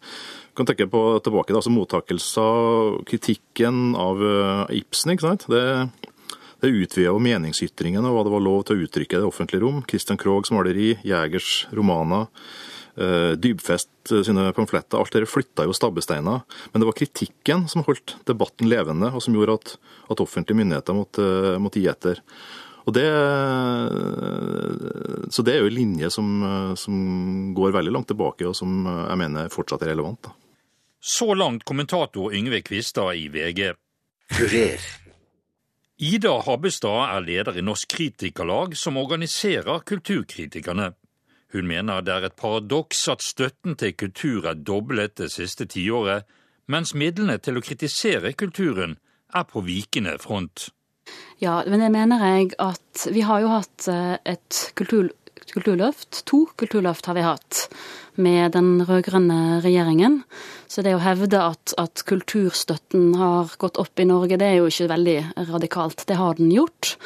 kan 0.56 0.68
tenke 0.68 0.86
på 0.90 1.00
tilbake, 1.24 1.54
altså 1.56 1.72
Mottakelser, 1.72 3.02
kritikken 3.08 3.94
av 3.98 4.22
eh, 4.22 4.78
Ibsen. 4.82 5.14
ikke 5.14 5.26
sant? 5.30 5.46
Det, 5.50 5.62
det 6.62 6.70
utvida 6.70 7.10
jo 7.10 7.22
meningsytringene 7.22 8.06
og 8.06 8.16
hva 8.16 8.26
det 8.26 8.34
var 8.36 8.44
lov 8.44 8.60
til 8.66 8.78
å 8.78 8.84
uttrykke 8.86 9.18
i 9.18 9.22
det 9.22 9.28
offentlige 9.28 9.64
rom. 9.64 9.80
Christian 9.90 10.20
Kroghs 10.20 10.52
maleri, 10.54 10.92
Jægers 11.02 11.66
romaner, 11.74 12.28
eh, 12.94 13.32
Dybfest 13.34 14.12
sine 14.26 14.48
pamfletter. 14.54 14.98
Alt 14.98 15.14
dette 15.16 15.30
flytta 15.30 15.66
jo 15.66 15.74
stabbesteiner. 15.74 16.44
Men 16.72 16.82
det 16.82 16.88
var 16.88 16.98
kritikken 16.98 17.66
som 17.68 17.82
holdt 17.86 18.16
debatten 18.30 18.70
levende, 18.70 19.10
og 19.10 19.22
som 19.24 19.34
gjorde 19.34 19.58
at, 19.58 19.74
at 20.14 20.22
offentlige 20.22 20.60
myndigheter 20.62 20.94
måtte, 20.94 21.26
måtte 21.62 21.82
gi 21.82 21.90
etter. 21.90 22.22
Og 22.86 22.94
det, 22.94 23.06
så 25.30 25.42
det 25.46 25.54
er 25.54 25.60
jo 25.62 25.70
en 25.70 25.76
linje 25.76 26.10
som, 26.10 26.30
som, 26.74 26.96
går 27.54 27.74
veldig 27.76 27.92
langt 27.94 28.10
tilbake, 28.10 28.48
og 28.48 28.56
som 28.58 28.86
jeg 28.86 29.20
mener 29.20 29.52
fortsatt 29.54 29.84
er 29.86 29.94
relevant. 29.94 30.26
Da. 30.26 30.34
Så 31.02 31.30
langt 31.34 31.66
kommentator 31.66 32.34
Yngve 32.34 32.62
Kvistad 32.66 33.14
i 33.18 33.28
VG. 33.30 33.72
Kurer. 34.34 35.01
Ida 36.02 36.40
Habestad 36.42 37.12
er 37.14 37.22
leder 37.22 37.58
i 37.60 37.62
Norsk 37.62 37.92
Kritikerlag, 37.94 38.72
som 38.74 38.96
organiserer 38.98 39.84
kulturkritikerne. 39.86 40.88
Hun 41.54 41.68
mener 41.70 42.02
det 42.02 42.14
er 42.16 42.24
et 42.26 42.34
paradoks 42.34 43.04
at 43.12 43.22
støtten 43.22 43.76
til 43.78 43.94
kultur 43.94 44.48
er 44.50 44.58
doblet 44.58 45.14
det 45.20 45.28
siste 45.30 45.68
tiåret, 45.70 46.26
mens 46.66 46.90
midlene 46.98 47.36
til 47.38 47.60
å 47.60 47.62
kritisere 47.62 48.32
kulturen 48.34 48.96
er 49.30 49.46
på 49.46 49.62
vikende 49.62 50.16
front. 50.18 50.72
Ja, 51.38 51.60
men 51.70 51.78
det 51.78 51.92
mener 51.94 52.26
jeg 52.32 52.50
at 52.58 53.06
vi 53.14 53.22
har 53.28 53.46
jo 53.46 53.54
hatt 53.54 53.86
eh, 53.86 54.18
et 54.34 54.58
kultur, 54.74 55.12
kulturløft. 55.50 56.22
To 56.30 56.44
kulturløft 56.60 57.08
har 57.10 57.18
vi 57.18 57.26
hatt 57.26 57.66
med 58.20 58.52
den 58.52 58.82
rød-grønne 58.84 59.60
regjeringen. 59.64 60.20
Så 60.68 60.84
det 60.84 60.94
å 60.96 61.02
hevde 61.02 61.40
at, 61.40 61.74
at, 61.80 62.04
kulturstøtten 62.08 63.14
har 63.20 63.52
gått 63.60 63.80
opp 63.80 64.00
i 64.00 64.08
Norge, 64.08 64.38
det 64.40 64.48
er 64.48 64.58
jo 64.60 64.70
ikke 64.70 64.90
veldig 64.92 65.18
radikalt. 65.50 66.04
Det 66.08 66.18
har 66.20 66.36
den 66.38 66.52
gjort. 66.52 66.96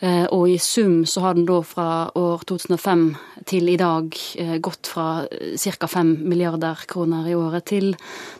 Eh, 0.00 0.26
og 0.30 0.46
i 0.50 0.58
sum 0.62 1.02
så 1.06 1.24
har 1.24 1.34
den 1.34 1.46
da 1.48 1.58
fra 1.66 1.88
år 2.18 2.44
2005 2.46 3.08
til 3.50 3.70
i 3.72 3.78
dag 3.80 4.14
eh, 4.38 4.56
gått 4.62 4.90
fra 4.92 5.24
ca. 5.26 5.90
5 5.90 6.14
milliarder 6.22 6.86
kroner 6.90 7.26
i 7.26 7.34
året 7.38 7.66
til 7.72 7.94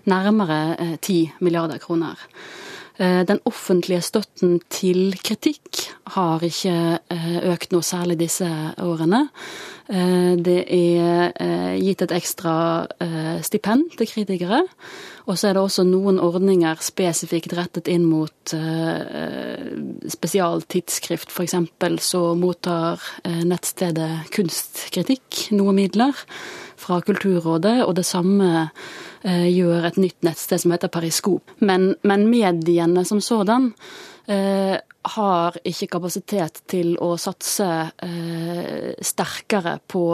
nærmere 0.07 0.99
10 1.01 1.41
milliarder 1.43 1.83
kroner. 1.83 2.19
Eh, 2.99 3.23
den 3.23 3.39
offentlige 3.47 4.03
støtten 4.03 4.57
til 4.75 5.15
kritikk 5.23 5.85
har 6.17 6.43
ikke 6.43 6.99
eh, 7.15 7.37
økt 7.53 7.71
noe 7.71 7.87
særlig 7.87 8.17
disse 8.19 8.49
årene. 8.83 9.29
Eh, 9.87 10.35
det 10.35 10.65
er 10.67 11.79
gitt 11.79 12.03
et 12.03 12.15
ekstra 12.17 12.55
stipend 13.47 13.95
til 13.95 14.11
kritikere. 14.11 14.65
Og 15.31 15.39
så 15.39 15.51
er 15.51 15.55
det 15.55 15.63
også 15.63 15.85
noen 15.87 16.19
ordninger 16.19 16.81
spesifikt 16.83 17.55
rettet 17.55 17.91
inn 17.93 18.07
mot 18.09 18.55
spesialtidsskrift. 20.09 21.29
F.eks. 21.31 21.55
så 22.03 22.23
mottar 22.35 23.05
nettstedet 23.45 24.33
Kunstkritikk 24.33 25.51
noe 25.53 25.77
midler 25.77 26.17
fra 26.81 27.03
Kulturrådet, 27.05 27.83
og 27.85 27.93
det 28.01 28.07
samme 28.09 28.71
gjør 29.25 29.89
et 29.89 29.97
nytt 29.99 30.23
nettsted 30.27 30.63
som 30.63 30.75
heter 30.75 30.91
Periskop. 30.93 31.57
Men, 31.59 31.91
men 32.07 32.29
mediene 32.31 33.03
som 33.09 33.23
sådan 33.25 33.73
eh, 34.29 34.77
har 35.15 35.57
ikke 35.67 35.89
kapasitet 35.95 36.63
til 36.71 36.95
å 37.03 37.15
satse 37.21 37.69
eh, 38.05 38.93
sterkere 39.05 39.79
på, 39.87 40.05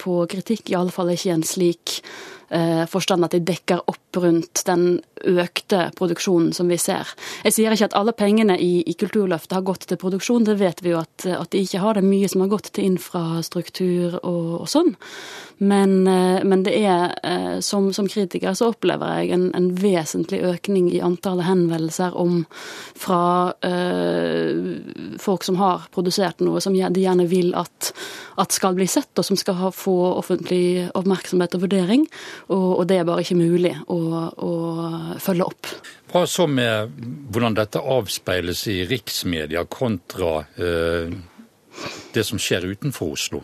på 0.00 0.20
kritikk, 0.30 0.70
iallfall 0.74 1.14
ikke 1.14 1.30
i 1.30 1.34
en 1.34 1.46
slik 1.46 1.98
eh, 1.98 2.43
forstand 2.90 3.24
at 3.26 3.34
de 3.34 3.40
dekker 3.42 3.80
opp 3.90 4.18
rundt 4.20 4.62
den 4.68 5.00
økte 5.24 5.88
produksjonen 5.96 6.52
som 6.54 6.68
vi 6.70 6.78
ser. 6.80 7.08
Jeg 7.44 7.56
sier 7.56 7.74
ikke 7.74 7.88
at 7.90 7.96
alle 7.98 8.14
pengene 8.16 8.56
i, 8.60 8.82
i 8.86 8.94
Kulturløftet 8.98 9.56
har 9.56 9.64
gått 9.66 9.86
til 9.88 10.00
produksjon, 10.00 10.46
det 10.46 10.58
vet 10.60 10.82
vi 10.84 10.92
jo 10.92 11.00
at, 11.00 11.26
at, 11.26 11.50
de 11.52 11.62
ikke 11.64 11.82
har. 11.82 11.96
Det 11.96 12.04
er 12.04 12.10
mye 12.10 12.30
som 12.30 12.44
har 12.44 12.52
gått 12.52 12.70
til 12.74 12.88
infrastruktur 12.92 14.18
og, 14.22 14.50
og 14.62 14.70
sånn. 14.70 14.94
Men, 15.64 16.06
eh, 16.10 16.42
men, 16.44 16.64
det 16.66 16.74
er, 16.82 17.14
eh, 17.22 17.58
som, 17.64 17.92
som, 17.94 18.08
kritiker 18.10 18.56
så 18.58 18.72
opplever 18.72 19.20
jeg 19.20 19.34
en, 19.36 19.48
en, 19.54 19.70
vesentlig 19.78 20.40
økning 20.44 20.88
i 20.92 21.02
antallet 21.04 21.46
henvendelser 21.46 22.16
om 22.18 22.42
fra 22.98 23.54
øh, 23.66 25.16
folk 25.22 25.46
som 25.46 25.58
har 25.60 25.86
produsert 25.94 26.42
noe 26.44 26.62
som 26.62 26.74
de 26.74 27.04
gjerne 27.04 27.26
vil 27.30 27.54
at, 27.58 27.92
at 28.40 28.54
skal 28.54 28.74
bli 28.76 28.86
sett, 28.90 29.12
og 29.18 29.26
som 29.26 29.38
skal 29.38 29.58
ha, 29.60 29.70
få 29.74 29.94
offentlig 30.18 30.90
oppmerksomhet 30.94 31.54
og 31.56 31.66
vurdering. 31.66 32.06
Og, 32.48 32.68
og 32.80 32.86
det 32.90 33.00
er 33.00 33.08
bare 33.08 33.24
ikke 33.24 33.38
mulig 33.38 33.74
å, 33.88 33.98
å 34.30 34.52
følge 35.22 35.48
opp. 35.48 35.70
Hva 36.12 36.24
så 36.30 36.46
med 36.50 36.94
hvordan 37.34 37.56
dette 37.58 37.82
avspeiles 37.82 38.66
i 38.70 38.82
riksmedia 38.88 39.64
kontra 39.66 40.44
eh, 40.54 41.14
det 42.14 42.24
som 42.26 42.40
skjer 42.40 42.68
utenfor 42.70 43.16
Oslo? 43.16 43.42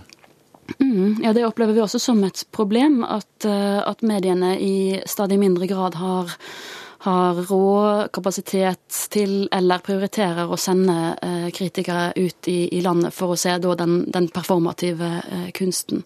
Mm, 0.78 1.20
ja, 1.23 1.32
Det 1.32 1.47
opplever 1.47 1.73
vi 1.73 1.82
også 1.82 1.99
som 1.99 2.23
et 2.25 2.44
problem, 2.52 3.02
at, 3.04 3.44
eh, 3.44 3.80
at 3.82 4.02
mediene 4.06 4.54
i 4.61 5.00
stadig 5.06 5.38
mindre 5.38 5.66
grad 5.66 5.94
har, 5.99 6.30
har 7.06 7.42
råd, 7.50 8.12
kapasitet 8.12 9.00
til 9.11 9.49
eller 9.52 9.82
prioriterer 9.82 10.50
å 10.50 10.59
sende 10.61 11.16
eh, 11.23 11.50
kritikere 11.50 12.12
ut 12.16 12.49
i, 12.49 12.68
i, 12.76 12.80
landet 12.80 13.14
for 13.14 13.35
å 13.35 13.40
se 13.40 13.56
da, 13.59 13.75
den, 13.75 14.04
den 14.12 14.28
performative 14.28 15.11
eh, 15.26 15.50
kunsten. 15.56 16.04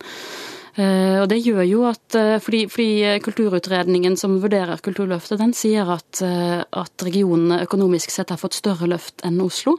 Eh, 0.75 1.21
og 1.23 1.29
det 1.31 1.39
gjør 1.45 1.63
jo 1.69 1.85
at 1.87 2.17
eh, 2.19 2.37
fordi, 2.43 2.65
fordi, 2.67 3.19
Kulturutredningen 3.23 4.17
som 4.19 4.41
vurderer 4.43 4.83
Kulturløftet, 4.83 5.39
den 5.39 5.55
sier 5.55 5.91
at, 5.95 6.19
eh, 6.27 6.63
at 6.67 7.07
regionene 7.07 7.63
økonomisk 7.63 8.11
sett 8.11 8.35
har 8.35 8.41
fått 8.41 8.59
større 8.59 8.91
løft 8.91 9.23
enn 9.27 9.43
Oslo. 9.45 9.79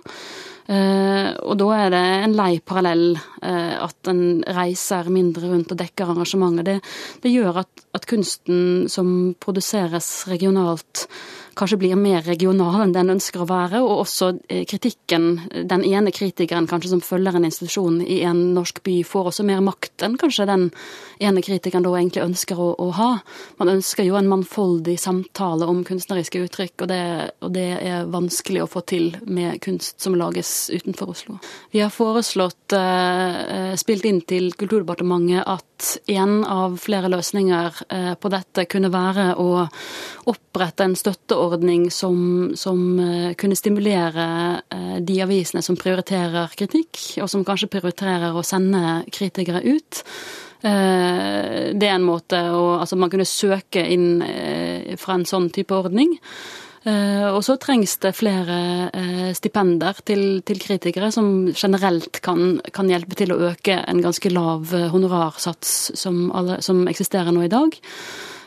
Og 0.66 1.52
da 1.62 1.66
er 1.78 1.92
det 1.94 2.00
en 2.26 2.32
lei 2.34 2.56
parallell 2.66 3.20
at 3.46 4.10
en 4.10 4.40
reiser 4.50 5.12
mindre 5.14 5.52
rundt 5.52 5.70
og 5.76 5.78
dekker 5.78 6.10
arrangementer. 6.10 6.66
Det, 6.66 6.80
det 7.22 7.34
gjør 7.36 7.60
at, 7.62 7.84
at 7.94 8.08
kunsten 8.10 8.88
som 8.90 9.36
produseres 9.38 10.08
regionalt, 10.26 11.04
kanskje 11.56 11.80
blir 11.80 12.00
mer 12.00 12.26
regional 12.28 12.82
enn 12.84 12.94
den 12.96 13.14
ønsker 13.16 13.44
å 13.44 13.48
være, 13.50 13.82
og 13.84 14.04
også 14.04 14.32
eh, 14.52 14.64
kritikken, 14.70 15.28
den 15.70 15.86
ene 15.88 16.14
kritikeren 16.16 16.68
kanskje 16.70 16.92
som 16.94 17.04
følger 17.04 17.38
en 17.38 17.48
institusjon 17.48 18.02
i 18.02 18.22
en 18.28 18.42
norsk 18.56 18.82
by, 18.86 19.00
får 19.08 19.32
også 19.32 19.46
mer 19.48 19.64
makt 19.66 20.06
enn 20.06 20.18
kanskje 20.22 20.48
den 20.50 20.68
ene 21.24 21.44
kritikeren 21.46 21.86
da 21.86 21.94
egentlig 21.96 22.26
ønsker 22.26 22.60
å, 22.60 22.72
å 22.82 22.90
ha. 22.98 23.10
Man 23.62 23.72
ønsker 23.78 24.08
jo 24.08 24.18
en 24.20 24.30
mannfoldig 24.32 24.98
samtale 25.02 25.68
om 25.72 25.84
kunstneriske 25.88 26.44
uttrykk, 26.46 26.76
og 26.86 26.92
det, 26.92 27.02
og 27.46 27.56
det, 27.56 27.68
er 27.86 28.10
vanskelig 28.12 28.64
å 28.64 28.70
få 28.70 28.84
til 28.88 29.12
med 29.28 29.60
kunst 29.64 30.04
som 30.04 30.16
lages 30.18 30.70
utenfor 30.74 31.12
Oslo. 31.16 31.38
Vi 31.74 31.82
har 31.84 31.94
foreslått, 31.94 32.76
eh, 32.76 33.74
spilt 33.80 34.08
inn 34.08 34.22
til 34.28 34.52
Kulturdepartementet, 34.56 35.44
at 35.46 35.75
en 36.08 36.38
av 36.48 36.78
flere 36.82 37.10
løsninger 37.12 37.82
uh, 37.92 38.14
på 38.20 38.32
dette 38.34 38.68
kunne 38.72 38.92
være 38.94 39.32
å 39.42 39.66
opprette 40.26 40.86
en 40.86 40.96
støtteordning 40.98 41.90
som, 41.94 42.18
som 42.58 42.80
eh, 43.00 43.34
kunne 43.38 43.58
stimulere 43.58 44.26
eh, 44.74 44.98
de 45.06 45.20
avisene 45.22 45.62
som 45.66 45.78
prioriterer 45.78 46.54
kritikk, 46.58 46.98
og 47.22 47.30
som 47.32 47.46
kanskje 47.46 47.70
prioriterer 47.76 48.34
å 48.34 48.44
sende 48.46 49.04
kritikere 49.14 49.62
ut. 49.66 50.02
Eh, 50.66 51.72
det 51.78 51.90
er 51.90 51.98
en 51.98 52.08
måte 52.08 52.42
å 52.50 52.64
Altså 52.80 52.98
man 53.00 53.12
kunne 53.14 53.28
søke 53.28 53.82
inn 53.94 54.22
fra 55.00 55.16
en 55.16 55.26
sånn 55.26 55.50
type 55.54 55.74
ordning. 55.74 56.18
Og 56.86 57.40
så 57.42 57.56
trengs 57.58 57.96
det 58.04 58.12
flere 58.14 58.58
stipender 59.34 59.98
til, 60.06 60.44
til 60.46 60.60
kritikere 60.62 61.08
som 61.10 61.48
generelt 61.58 62.20
kan, 62.22 62.60
kan, 62.76 62.92
hjelpe 62.92 63.18
til 63.18 63.34
å 63.34 63.40
øke 63.50 63.80
en 63.82 64.04
ganske 64.06 64.30
lav 64.30 64.70
honorarsats 64.94 65.72
som, 65.98 66.28
alle, 66.30 66.60
som 66.62 66.84
eksisterer 66.92 67.34
nå 67.34 67.48
i 67.48 67.50
dag. 67.50 67.74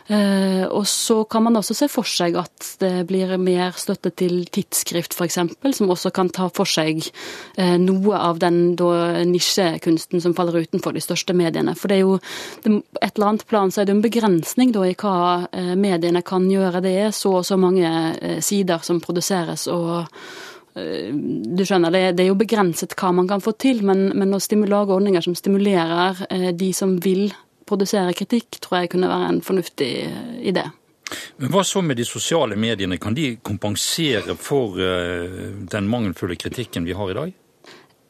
Eh, 0.09 0.65
og 0.65 0.87
så 0.89 1.21
kan 1.29 1.45
man 1.45 1.59
også 1.61 1.75
se 1.77 1.87
for 1.93 2.09
seg 2.09 2.37
at 2.41 2.69
det 2.81 3.05
blir 3.11 3.35
mer 3.41 3.77
støtte 3.77 4.09
til 4.17 4.41
tidsskrift 4.49 5.13
f.eks., 5.13 5.37
som 5.77 5.93
også 5.93 6.13
kan 6.17 6.31
ta 6.33 6.47
for 6.55 6.69
seg 6.69 7.03
eh, 7.61 7.77
noe 7.83 8.17
av 8.17 8.41
den 8.41 8.73
nisjekunsten 9.29 10.23
som 10.25 10.35
faller 10.37 10.63
utenfor 10.65 10.97
de 10.97 11.05
største 11.05 11.37
mediene. 11.37 11.75
For 11.77 11.93
det 11.93 11.99
er 11.99 12.07
jo 12.07 12.17
et 12.65 13.11
eller 13.11 13.29
annet 13.29 13.45
plan 13.51 13.73
så 13.73 13.83
er 13.83 13.89
det 13.89 13.99
en 13.99 14.05
begrensning 14.05 14.73
da, 14.73 14.87
i 14.89 14.97
hva 14.97 15.49
eh, 15.53 15.75
mediene 15.77 16.25
kan 16.25 16.47
gjøre. 16.49 16.81
Det 16.85 16.95
er 17.03 17.13
så 17.13 17.39
og 17.39 17.45
så 17.45 17.59
mange 17.61 18.41
sider 18.43 18.81
som 18.83 19.03
produseres. 19.05 19.69
og 19.69 20.09
du 20.79 21.65
skjønner, 21.67 21.91
det, 21.91 22.23
er 22.23 22.29
jo 22.29 22.37
begrenset 22.39 22.93
hva 22.95 23.09
man 23.11 23.27
kan 23.27 23.43
få 23.43 23.51
til, 23.59 23.81
men, 23.83 24.13
men 24.15 24.37
å 24.37 24.39
lage 24.39 24.95
ordninger 24.95 25.25
som 25.25 25.35
stimulerer 25.35 26.21
de 26.55 26.69
som 26.77 26.93
vil 27.03 27.33
produsere 27.69 28.17
kritikk, 28.17 28.61
tror 28.65 28.83
jeg 28.83 28.93
kunne 28.95 29.11
være 29.11 29.33
en 29.35 29.43
fornuftig 29.45 29.91
eh, 30.07 30.37
idé. 30.53 30.67
Men 31.37 31.53
Hva 31.53 31.65
så 31.65 31.81
med 31.85 31.97
de 31.97 32.05
sosiale 32.05 32.57
mediene? 32.61 32.99
Kan 33.01 33.17
de 33.17 33.37
kompensere 33.45 34.37
for 34.37 34.81
eh, 34.83 35.53
den 35.73 35.89
mangelfulle 35.89 36.37
kritikken 36.37 36.89
vi 36.89 36.97
har 36.97 37.13
i 37.13 37.19
dag? 37.21 37.37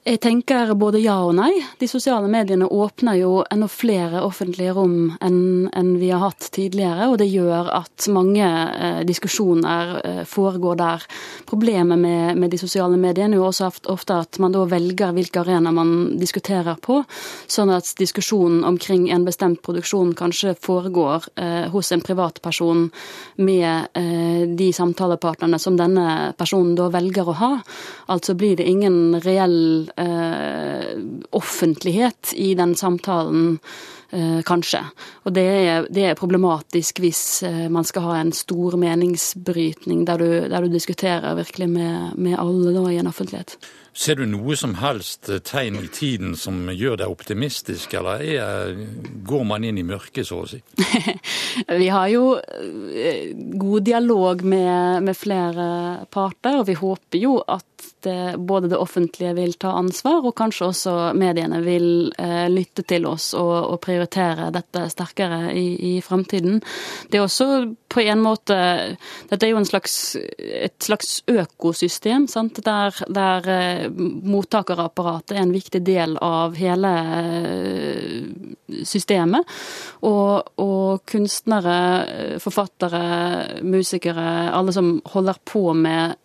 Jeg 0.08 0.22
tenker 0.24 0.70
både 0.72 1.02
ja 1.02 1.18
og 1.20 1.34
nei. 1.36 1.50
De 1.76 1.84
sosiale 1.84 2.30
mediene 2.32 2.64
åpner 2.64 3.18
jo 3.18 3.42
enda 3.52 3.66
flere 3.68 4.22
offentlige 4.24 4.72
rom 4.72 5.10
enn, 5.20 5.90
vi 6.00 6.08
har 6.08 6.22
hatt 6.22 6.46
tidligere, 6.54 7.10
og 7.10 7.18
det 7.20 7.26
gjør 7.28 7.68
at 7.76 8.06
mange 8.14 8.46
eh, 8.46 9.02
diskusjoner 9.04 9.92
eh, 10.00 10.22
foregår 10.24 10.78
der. 10.80 11.04
Problemet 11.50 12.00
med, 12.00 12.48
de 12.48 12.60
sosiale 12.60 12.96
mediene 12.96 13.36
er 13.36 13.42
jo 13.42 13.50
også 13.50 13.68
ofte 13.92 14.16
at 14.22 14.38
man 14.40 14.54
da 14.54 14.62
velger 14.70 15.12
hvilke 15.12 15.42
arenaer 15.42 15.76
man 15.76 15.92
diskuterer 16.16 16.80
på, 16.80 17.02
sånn 17.44 17.74
at 17.76 17.92
diskusjonen 18.00 18.64
omkring 18.64 19.10
en 19.12 19.28
bestemt 19.28 19.60
produksjon 19.66 20.14
kanskje 20.16 20.56
foregår 20.56 21.28
eh, 21.36 21.68
hos 21.74 21.92
en 21.92 22.04
privatperson 22.06 22.86
med 23.44 23.92
de 24.58 24.66
samtalepartnerne 24.72 25.58
som 25.60 25.76
denne 25.76 26.32
personen 26.38 26.72
da 26.78 26.88
velger 26.92 27.28
å 27.28 27.36
ha. 27.42 27.52
Altså 28.14 28.32
blir 28.38 28.56
det 28.56 28.68
ingen 28.70 29.18
reell 29.20 29.90
offentlighet 31.30 32.32
i 32.36 32.54
den 32.54 32.74
samtalen. 32.74 33.58
Eh, 33.58 33.97
kanskje. 34.46 34.80
Og 35.28 35.34
det 35.36 35.44
er, 35.44 35.88
det 35.92 36.06
er, 36.08 36.14
problematisk 36.18 37.02
hvis 37.04 37.42
eh, 37.46 37.66
man 37.72 37.84
skal 37.84 38.06
ha 38.08 38.20
en 38.20 38.32
stor 38.32 38.78
meningsbrytning 38.80 40.06
der 40.08 40.22
du, 40.22 40.30
der 40.48 40.64
du 40.64 40.72
diskuterer 40.72 41.36
virkelig 41.36 41.68
med, 41.68 42.16
med 42.16 42.38
alle 42.40 42.72
da, 42.72 42.86
i 42.88 43.02
en 43.02 43.10
offentlighet. 43.10 43.58
Ser 43.98 44.14
du 44.14 44.28
noe 44.30 44.54
som 44.54 44.76
helst 44.78 45.26
tegn 45.48 45.80
i 45.82 45.88
tiden 45.90 46.36
som 46.38 46.68
gjør 46.70 47.00
deg 47.00 47.10
optimistisk, 47.10 47.96
eller 47.98 48.22
er, 48.22 48.76
går 49.26 49.42
man 49.48 49.64
inn 49.66 49.80
i 49.80 49.82
mørket, 49.82 50.28
så 50.28 50.44
å 50.44 50.46
si? 50.46 50.60
vi 51.82 51.88
har 51.90 52.06
jo 52.12 52.36
eh, 52.38 53.34
god 53.34 53.88
dialog 53.88 54.44
med, 54.46 55.02
med, 55.02 55.18
flere 55.18 55.66
parter, 56.14 56.60
og 56.60 56.68
vi 56.68 56.78
håper 56.78 57.18
jo 57.18 57.40
at 57.42 57.66
det, 58.06 58.36
både 58.38 58.70
det 58.70 58.78
offentlige 58.78 59.34
vil 59.34 59.58
ta 59.58 59.74
ansvar, 59.80 60.22
og 60.22 60.36
kanskje 60.38 60.68
også 60.68 60.94
mediene 61.18 61.58
vil 61.66 62.12
eh, 62.22 62.46
lytte 62.54 62.86
til 62.86 63.08
oss 63.10 63.32
og, 63.34 63.56
og, 63.64 63.80
prioritere 63.82 63.97
dette 64.54 64.86
sterkere 64.92 65.54
i, 65.56 65.96
i 65.96 66.00
fremtiden. 66.04 66.60
Det 67.10 67.18
er 67.18 67.26
også 67.26 67.74
på 67.88 68.02
en 68.04 68.20
måte 68.20 68.56
Dette 69.30 69.46
er 69.46 69.52
jo 69.52 69.62
slags, 69.64 70.16
et 70.38 70.76
slags 70.84 71.22
økosystem, 71.28 72.26
sant? 72.30 72.60
der, 72.64 72.94
der 73.12 73.48
eh, 73.52 73.88
mottakerapparatet 73.88 75.36
er 75.36 75.42
en 75.42 75.54
viktig 75.54 75.80
del 75.86 76.16
av 76.24 76.56
hele 76.58 76.92
eh, 77.18 78.82
systemet. 78.88 79.48
Og, 80.06 80.52
og, 80.60 81.02
kunstnere, 81.08 82.38
forfattere, 82.42 83.02
musikere, 83.64 84.26
alle 84.54 84.74
som 84.76 84.90
holder 85.14 85.40
på 85.48 85.64
med 85.76 86.18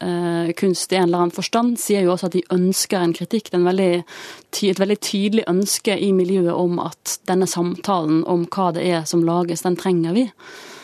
kunst 0.59 0.91
i 0.91 0.99
en 0.99 1.07
eller 1.07 1.23
annen 1.23 1.35
forstand, 1.35 1.77
sier 1.81 2.03
jo 2.03 2.13
også 2.13 2.29
at 2.29 2.37
de 2.37 2.43
ønsker 2.53 2.99
en 2.99 3.15
kritikk. 3.15 3.49
Det 3.49 3.57
er 3.57 3.61
en 3.61 3.69
veldig, 3.71 3.91
et 4.69 4.83
veldig 4.83 4.99
tydelig 5.03 5.47
ønske 5.49 5.97
i 5.97 6.11
miljøet 6.15 6.53
om 6.53 6.79
at 6.83 7.17
denne 7.29 7.47
samtalen 7.49 8.23
om 8.29 8.45
hva 8.51 8.71
det 8.75 8.85
er 8.91 9.07
som 9.09 9.23
lages, 9.25 9.65
den 9.65 9.79
trenger 9.79 10.15
vi. 10.17 10.27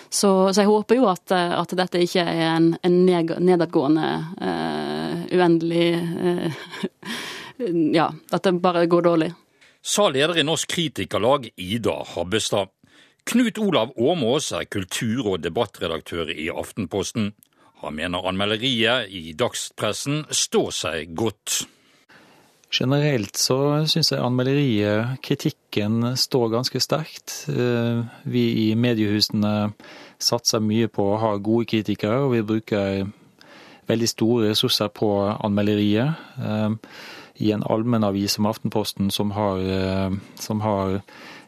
Så, 0.10 0.30
så 0.54 0.64
jeg 0.64 0.70
håper 0.70 0.98
jo 0.98 1.10
at, 1.12 1.32
at, 1.32 1.74
dette 1.78 2.02
ikke 2.02 2.24
er 2.26 2.56
en, 2.56 2.72
en 2.82 2.96
nedadgående, 3.06 4.08
uh, 4.42 5.20
uendelig 5.38 5.92
uh, 6.02 6.64
Ja, 8.00 8.08
at 8.32 8.48
det 8.48 8.56
bare 8.64 8.88
går 8.90 9.06
dårlig 9.06 9.30
sa 9.82 10.10
leder 10.10 10.38
i 10.38 10.44
Norsk 10.44 10.70
Kritikerlag, 10.70 11.50
Ida 11.56 12.04
Habbestad. 12.16 12.68
Knut 13.24 13.58
Olav 13.58 13.92
Åmås 13.96 14.52
er 14.52 14.66
kultur- 14.66 15.28
og 15.34 15.42
debattredaktør 15.44 16.32
i 16.34 16.50
Aftenposten. 16.50 17.34
Han 17.82 17.96
mener 17.96 18.28
anmelderiet 18.28 19.10
i 19.10 19.34
dagspressen 19.38 20.26
står 20.30 20.72
seg 20.76 21.14
godt. 21.16 21.64
Generelt 22.70 23.38
så 23.38 23.58
syns 23.90 24.12
jeg 24.14 24.22
anmelderiet, 24.22 25.18
kritikken, 25.26 26.12
står 26.18 26.52
ganske 26.54 26.82
sterkt. 26.84 27.34
Eh, 27.50 28.04
vi 28.30 28.44
i 28.64 28.76
mediehusene 28.78 29.72
satser 30.22 30.62
mye 30.62 30.90
på 30.92 31.08
å 31.10 31.18
ha 31.22 31.32
gode 31.42 31.66
kritikere, 31.72 32.20
og 32.26 32.36
vi 32.36 32.44
bruker 32.46 33.10
veldig 33.90 34.10
store 34.12 34.52
ressurser 34.52 34.92
på 34.94 35.10
anmelderiet. 35.34 36.22
Eh, 36.38 36.70
i 37.40 37.54
en 37.56 37.64
allmennavis 37.64 38.36
som 38.36 38.50
Aftenposten, 38.50 39.10
som 39.16 39.32
har, 39.32 39.62
som 40.36 40.60
har 40.60 40.98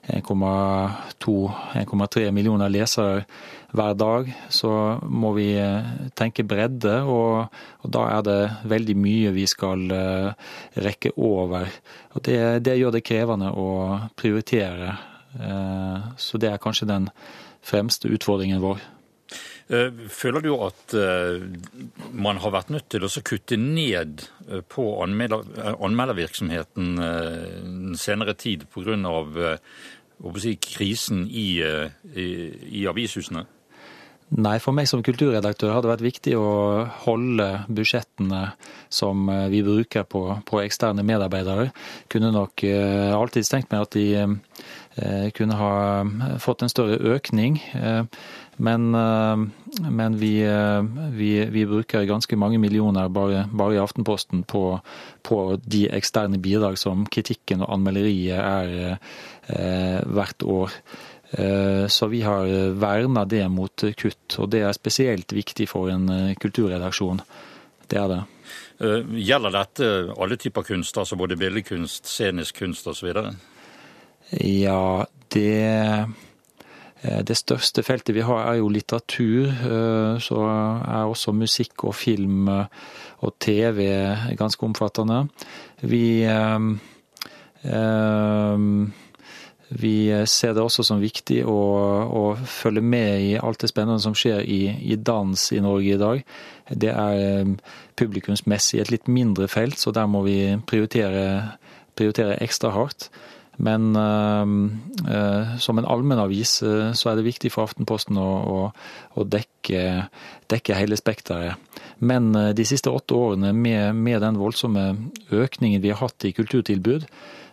1,2-1,3 0.07 2.31
millioner 2.33 2.69
lesere 2.73 3.25
hver 3.71 3.93
dag, 3.95 4.33
så 4.49 4.99
må 5.05 5.33
vi 5.37 5.59
eh, 5.59 5.83
tenke 6.17 6.43
bredde. 6.47 7.03
Og, 7.05 7.45
og, 7.83 7.91
da 7.93 8.01
er 8.17 8.21
det 8.27 8.51
veldig 8.71 8.97
mye 8.99 9.31
vi 9.35 9.45
skal 9.49 9.91
eh, 9.95 10.31
rekke 10.87 11.11
over. 11.17 11.65
Og 12.15 12.19
det, 12.27 12.63
det 12.65 12.79
gjør 12.79 12.91
det 12.97 13.07
krevende 13.07 13.49
å 13.53 13.67
prioritere. 14.19 14.89
Så 16.19 16.35
det 16.43 16.49
er 16.51 16.59
kanskje 16.59 16.89
den 16.89 17.05
fremste 17.63 18.11
utfordringen 18.11 18.59
vår. 18.59 18.83
Eh, 19.71 19.91
føler 20.11 20.43
du 20.43 20.51
at 20.65 20.93
eh, 20.99 21.45
man 22.11 22.41
har 22.43 22.51
vært 22.51 22.73
nødt 22.73 22.89
til 22.91 23.05
å 23.07 23.11
kutte 23.23 23.55
ned 23.55 24.25
eh, 24.49 24.59
på 24.67 24.83
anmeldervirksomheten 25.05 26.99
den 26.99 27.95
senere 27.99 28.35
tid 28.35 28.67
pga. 28.73 29.55
Si, 30.37 30.51
krisen 30.61 31.23
i, 31.25 31.63
i, 32.13 32.27
i 32.81 32.83
avishusene? 32.89 33.47
Nei, 34.31 34.59
for 34.63 34.75
meg 34.75 34.85
som 34.87 35.01
kulturredaktør 35.03 35.73
har 35.73 35.81
det 35.83 35.89
vært 35.89 36.03
viktig 36.05 36.35
å 36.39 36.51
holde 37.07 37.47
budsjettene 37.67 38.43
som 38.93 39.25
vi 39.51 39.63
bruker 39.65 40.05
på, 40.07 40.21
på 40.47 40.61
eksterne 40.61 41.03
medarbeidere. 41.03 41.71
Kunne 42.11 42.29
nok 42.31 42.63
alltid 42.63 43.49
tenkt 43.49 43.73
meg 43.73 43.87
at 43.87 43.97
de 43.97 45.33
kunne 45.35 45.57
ha 45.59 45.73
fått 46.39 46.63
en 46.63 46.71
større 46.71 47.01
økning. 47.17 47.59
Men, 48.61 48.95
eh, 48.95 49.37
men 49.89 50.17
vi, 50.17 50.41
eh, 50.45 50.83
vi, 51.11 51.45
vi, 51.45 51.65
bruker 51.65 52.03
ganske 52.05 52.37
mange 52.37 52.59
millioner 52.61 53.09
bare, 53.09 53.47
bare 53.51 53.75
i 53.75 53.79
Aftenposten 53.81 54.43
på, 54.43 54.79
på, 55.25 55.37
de 55.63 55.87
eksterne 55.89 56.37
bidrag 56.37 56.77
som 56.77 57.07
kritikken 57.09 57.65
og 57.65 57.73
anmelderiet 57.73 58.37
er 58.37 58.75
eh, 59.49 59.97
hvert 60.05 60.45
år. 60.45 60.77
Eh, 61.31 61.87
så 61.89 62.11
vi 62.11 62.21
har 62.21 62.53
verna 62.77 63.25
det 63.25 63.47
mot 63.49 63.87
kutt, 63.97 64.37
og 64.37 64.51
det 64.53 64.61
er 64.67 64.77
spesielt 64.77 65.33
viktig 65.33 65.65
for 65.71 65.89
en 65.89 66.35
kulturredaksjon. 66.37 67.25
Det 67.89 67.97
er 67.97 68.13
det. 68.13 68.23
Gjelder 69.21 69.53
dette 69.53 69.87
alle 70.21 70.37
typer 70.37 70.65
kunst, 70.65 70.97
altså 70.97 71.17
både 71.17 71.37
billedkunst, 71.37 72.05
scenisk 72.09 72.61
kunst 72.61 72.85
osv.? 72.89 73.09
Ja, 74.37 75.05
det 75.33 75.49
det 77.01 77.33
største 77.37 77.81
feltet 77.81 78.13
vi 78.13 78.21
har 78.25 78.43
er 78.45 78.59
jo 78.59 78.69
litteratur. 78.69 79.49
Eh, 79.49 80.19
så 80.21 80.41
er 80.45 81.09
også 81.09 81.33
musikk 81.33 81.87
og 81.89 81.95
film 81.97 82.49
eh, 82.51 82.67
og 83.25 83.37
TV 83.41 83.87
ganske 84.37 84.65
omfattende. 84.65 85.23
Vi, 85.81 86.25
vi 89.81 89.95
ser 90.25 90.53
det 90.57 90.63
også 90.63 90.85
som 90.85 91.01
viktig 91.01 91.43
å, 91.45 91.57
å, 92.05 92.23
følge 92.49 92.81
med 92.81 93.25
i 93.27 93.35
alt 93.37 93.61
det 93.61 93.69
spennende 93.69 94.01
som 94.01 94.17
skjer 94.17 94.41
i, 94.41 94.61
i 94.81 94.97
dans 94.97 95.45
i 95.53 95.61
Norge 95.61 95.93
i 95.93 96.01
dag. 96.01 96.23
Det 96.69 96.89
er 96.89 97.53
publikumsmessig 97.97 98.81
et 98.81 98.93
litt 98.93 99.09
mindre 99.09 99.45
felt, 99.49 99.77
så 99.77 99.93
der 99.93 100.09
må 100.09 100.23
vi 100.25 100.39
prioritere, 100.65 101.53
prioritere 101.93 102.41
ekstra 102.41 102.73
hardt. 102.73 103.11
Men 103.61 103.95
uh, 103.95 105.57
som 105.57 105.77
en 105.77 105.85
allmennavis 105.85 106.63
uh, 106.63 106.93
så 106.97 107.11
er 107.11 107.19
det 107.19 107.27
viktig 107.27 107.51
for 107.53 107.69
Aftenposten 107.69 108.17
å, 108.17 108.29
å, 108.41 108.63
å 109.13 109.25
dekke, 109.27 109.83
dekke, 110.51 110.77
hele 110.79 110.97
spekteret. 110.97 111.61
Men 112.01 112.31
uh, 112.33 112.49
de 112.57 112.65
siste 112.65 112.93
åtte 112.93 113.17
årene 113.17 113.53
med, 113.53 113.93
med, 113.95 114.21
den 114.23 114.41
voldsomme 114.41 114.87
økningen 115.29 115.83
vi 115.83 115.93
har 115.93 116.01
hatt 116.01 116.25
i 116.27 116.35
kulturtilbud 116.37 117.07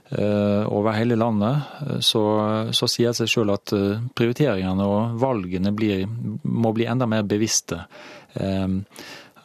over 0.09 0.95
hele 0.97 1.19
landet, 1.21 1.67
så, 2.01 2.21
så 2.73 2.87
sier 2.89 3.11
det 3.11 3.19
seg 3.19 3.29
sjøl 3.29 3.51
at 3.53 3.75
prioriteringene 4.17 4.87
og 4.89 5.19
valgene 5.21 5.69
blir, 5.77 6.07
må 6.49 6.73
bli 6.73 6.87
enda 6.89 7.05
mer 7.05 7.27
bevisste. 7.29 7.83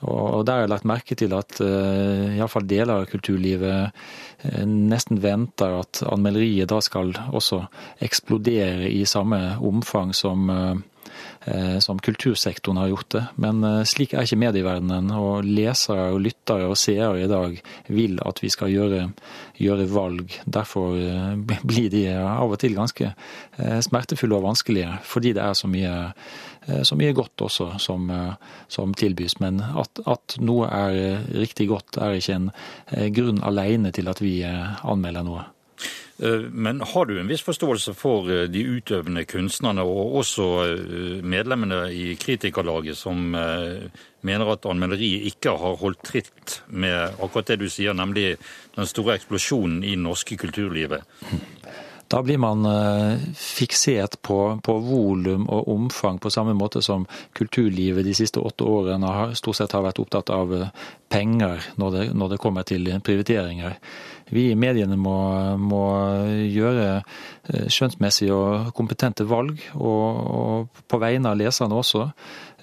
Og 0.03 0.43
der 0.45 0.57
har 0.57 0.65
jeg 0.65 0.73
lagt 0.73 0.87
merke 0.89 1.17
til 1.17 1.33
at 1.37 1.59
uh, 1.63 2.33
iallfall 2.35 2.65
deler 2.67 3.03
av 3.03 3.09
kulturlivet 3.11 3.91
uh, 3.91 4.63
nesten 4.67 5.21
venter 5.23 5.79
at 5.79 6.03
anmelderiet 6.09 6.71
da 6.71 6.81
skal 6.83 7.13
også 7.31 7.63
eksplodere 8.03 8.89
i 8.91 9.05
samme 9.09 9.39
omfang 9.63 10.11
som, 10.17 10.51
uh, 10.51 11.77
som 11.83 11.99
kultursektoren 12.03 12.81
har 12.81 12.91
gjort 12.91 13.09
det. 13.15 13.23
Men 13.39 13.63
slik 13.87 14.13
er 14.15 14.27
ikke 14.27 14.41
medieverdenen, 14.43 15.11
og 15.15 15.47
lesere 15.47 16.09
og 16.15 16.21
lyttere 16.23 16.69
og 16.71 16.77
seere 16.79 17.23
i 17.23 17.31
dag 17.31 17.57
vil 17.91 18.19
at 18.23 18.39
vi 18.43 18.51
skal 18.51 18.71
gjøre, 18.71 19.09
gjøre 19.59 19.89
valg. 19.91 20.39
Derfor 20.45 20.95
blir 21.69 21.91
de 21.91 22.07
av 22.15 22.47
og 22.47 22.59
til 22.63 22.79
ganske 22.79 23.11
smertefulle 23.59 24.39
og 24.39 24.47
vanskelige, 24.47 24.95
fordi 25.03 25.35
det 25.35 25.43
er 25.43 25.59
så 25.59 25.71
mye 25.71 25.93
Eh, 25.93 26.52
så 26.83 26.95
mye 26.99 27.15
godt 27.15 27.41
også 27.45 27.73
som, 27.81 28.09
eh, 28.09 28.35
som 28.67 28.93
tilbys. 28.93 29.39
Men 29.43 29.61
at, 29.61 30.03
at, 30.05 30.37
noe 30.39 30.69
er 30.69 30.99
eh, 30.99 31.25
riktig 31.43 31.69
godt, 31.71 31.97
er 31.97 32.19
ikke 32.19 32.39
en 32.39 32.51
grunn 33.15 33.43
alene 33.43 33.91
til 33.95 34.09
at 34.11 34.21
vi 34.23 34.39
anmelder 34.43 35.25
noe. 35.27 35.49
Men 36.53 36.77
har 36.85 37.07
du 37.09 37.15
en 37.17 37.27
viss 37.27 37.41
forståelse 37.43 37.95
for 37.97 38.29
de 38.47 38.61
utøvende 38.77 39.25
kunstnerne, 39.27 39.81
og 39.81 40.13
også 40.21 40.45
medlemmene 41.25 41.87
i 41.91 42.13
Kritikerlaget, 42.21 42.95
som 42.95 43.33
mener 43.33 44.51
at 44.53 44.67
anmelderiet 44.69 45.25
ikke 45.33 45.55
har 45.57 45.81
holdt 45.81 46.05
tritt 46.05 46.59
med 46.69 47.17
akkurat 47.17 47.49
det 47.49 47.59
du 47.63 47.67
sier, 47.67 47.97
nemlig 47.97 48.37
den 48.77 48.87
store 48.87 49.17
eksplosjonen 49.17 49.81
i 49.83 49.97
norske 49.99 50.37
kulturlivet? 50.39 51.01
Da 52.13 52.19
blir 52.21 52.37
man 52.37 52.61
fiksert 53.33 54.19
på, 54.21 54.37
på 54.61 54.73
volum 54.85 55.47
og 55.49 55.69
omfang 55.73 56.19
på 56.21 56.29
samme 56.29 56.53
måte 56.53 56.83
som 56.85 57.07
kulturlivet 57.33 58.05
de 58.05 58.13
siste 58.13 58.37
åtte 58.37 58.67
årene 58.69 59.09
har, 59.09 59.33
stort 59.33 59.57
sett 59.57 59.73
har 59.73 59.81
vært 59.87 60.01
opptatt 60.03 60.29
av 60.29 60.53
penger 61.09 61.65
når 61.81 61.95
det, 61.95 62.03
når 62.13 62.35
det 62.35 62.41
kommer 62.43 62.67
til 62.69 62.91
prioriteringer. 63.01 63.79
Vi 64.33 64.47
i 64.51 64.57
mediene 64.57 64.95
må, 64.97 65.17
må 65.57 65.83
gjøre 66.53 67.01
skjønnsmessige 67.49 68.33
og 68.33 68.71
kompetente 68.77 69.25
valg, 69.29 69.59
og, 69.73 70.21
og 70.37 70.83
på 70.89 71.01
vegne 71.01 71.33
av 71.33 71.41
leserne 71.41 71.81
også. 71.81 72.07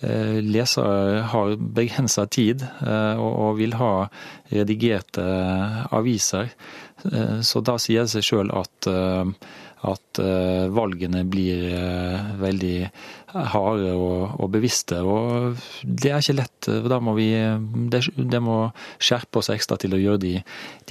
Eh, 0.00 0.38
lesere 0.40 1.26
har 1.28 1.56
begrensa 1.60 2.24
tid 2.32 2.62
eh, 2.64 3.20
og 3.20 3.58
vil 3.58 3.76
ha 3.76 4.08
redigerte 4.48 5.24
aviser. 5.92 6.48
Eh, 7.08 7.40
så 7.46 7.62
da 7.64 7.78
sier 7.80 8.06
det 8.06 8.12
seg 8.12 8.26
sjøl 8.26 8.52
at, 8.56 8.88
at, 8.90 10.20
valgene 10.70 11.22
blir 11.24 11.62
veldig 12.40 12.74
harde 13.32 13.92
og, 13.94 14.34
og, 14.36 14.48
bevisste. 14.52 14.98
Og 15.00 15.56
det 15.82 16.10
er 16.12 16.20
ikke 16.20 16.36
lett. 16.36 16.68
Da 16.92 16.98
må 17.00 17.14
vi 17.16 17.30
det, 17.92 18.42
må 18.44 18.58
skjerpe 19.00 19.40
oss 19.40 19.48
ekstra 19.54 19.78
til 19.80 19.96
å 19.96 20.02
gjøre 20.02 20.22
de, 20.26 20.34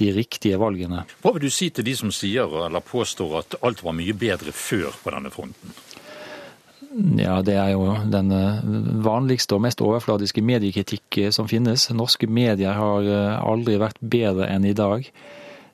de 0.00 0.10
riktige 0.16 0.58
valgene. 0.60 1.04
Hva 1.22 1.34
vil 1.36 1.46
du 1.46 1.54
si 1.54 1.70
til 1.70 1.86
de 1.86 1.94
som 1.98 2.10
sier 2.14 2.50
eller 2.66 2.82
påstår 2.82 3.38
at 3.44 3.60
alt 3.62 3.84
var 3.86 3.96
mye 3.96 4.16
bedre 4.18 4.54
før 4.56 4.90
på 5.04 5.14
denne 5.14 5.32
fronten? 5.34 5.78
Ja, 6.90 7.38
det 7.46 7.54
er 7.54 7.68
jo 7.76 7.84
den 8.10 8.32
eh, 8.34 8.62
vanligste 9.04 9.54
og 9.54 9.62
mest 9.62 9.82
overfladiske 9.84 10.42
mediekritikk 10.42 11.20
som 11.34 11.46
finnes. 11.50 11.86
Norske 11.94 12.26
medier 12.26 12.74
har 12.74 13.06
eh, 13.06 13.36
aldri 13.38 13.76
vært 13.78 14.00
bedre 14.02 14.48
enn 14.50 14.66
i 14.66 14.74
dag. 14.74 15.06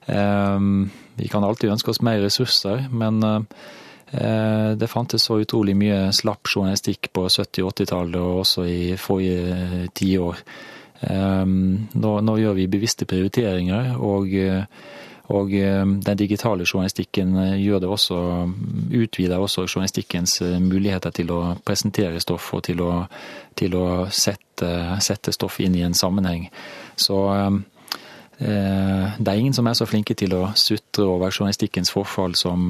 Ehm, 0.07 0.89
vi 1.17 1.27
kan 1.31 1.43
alltid 1.43 1.73
ønske 1.73 1.91
oss 1.93 2.03
mer 2.05 2.21
ressurser, 2.23 2.87
men 2.91 3.23
eh, 3.23 4.71
det 4.77 4.89
fantes 4.91 5.27
så 5.27 5.39
utrolig 5.43 5.75
mye 5.77 6.11
slapp 6.15 6.47
journalistikk 6.47 7.11
på 7.13 7.27
70- 7.27 7.65
og 7.65 7.73
80-tallet 7.73 8.21
og 8.21 8.43
også 8.43 8.67
i 8.69 8.81
forrige 9.01 9.87
tiår. 9.97 10.43
Ehm, 11.09 11.57
nå, 11.93 12.13
nå 12.21 12.37
gjør 12.41 12.57
vi 12.57 12.71
bevisste 12.71 13.09
prioriteringer. 13.09 13.95
og 13.97 14.31
og 15.27 15.51
eh, 15.53 15.83
den 15.83 16.17
digitale 16.17 16.65
journalistikken 16.73 17.35
eh, 17.35 17.55
gjør 17.59 17.81
det 17.83 17.89
også, 17.91 18.17
utvider 18.95 19.37
også 19.37 19.65
journalistikkens 19.67 20.41
eh, 20.41 20.59
muligheter 20.63 21.11
til 21.11 21.33
å 21.35 21.41
presentere 21.67 22.21
stoff 22.23 22.53
og 22.55 22.63
til 22.69 22.83
å, 22.85 22.91
til 23.55 23.75
å 23.75 23.87
sette, 24.07 24.69
sette, 25.03 25.35
stoff 25.35 25.59
inn 25.59 25.75
i 25.75 25.83
en 25.83 25.97
sammenheng. 25.97 26.47
Så 26.95 27.19
det 28.37 29.27
er 29.27 29.39
ingen 29.39 29.55
som 29.55 29.65
er 29.65 29.73
så 29.73 29.87
flinke 29.89 30.13
til 30.13 30.35
å 30.37 30.51
sutre 30.53 31.07
over 31.09 31.33
journalistikkens 31.33 31.89
forfall 31.89 32.35
som, 32.37 32.67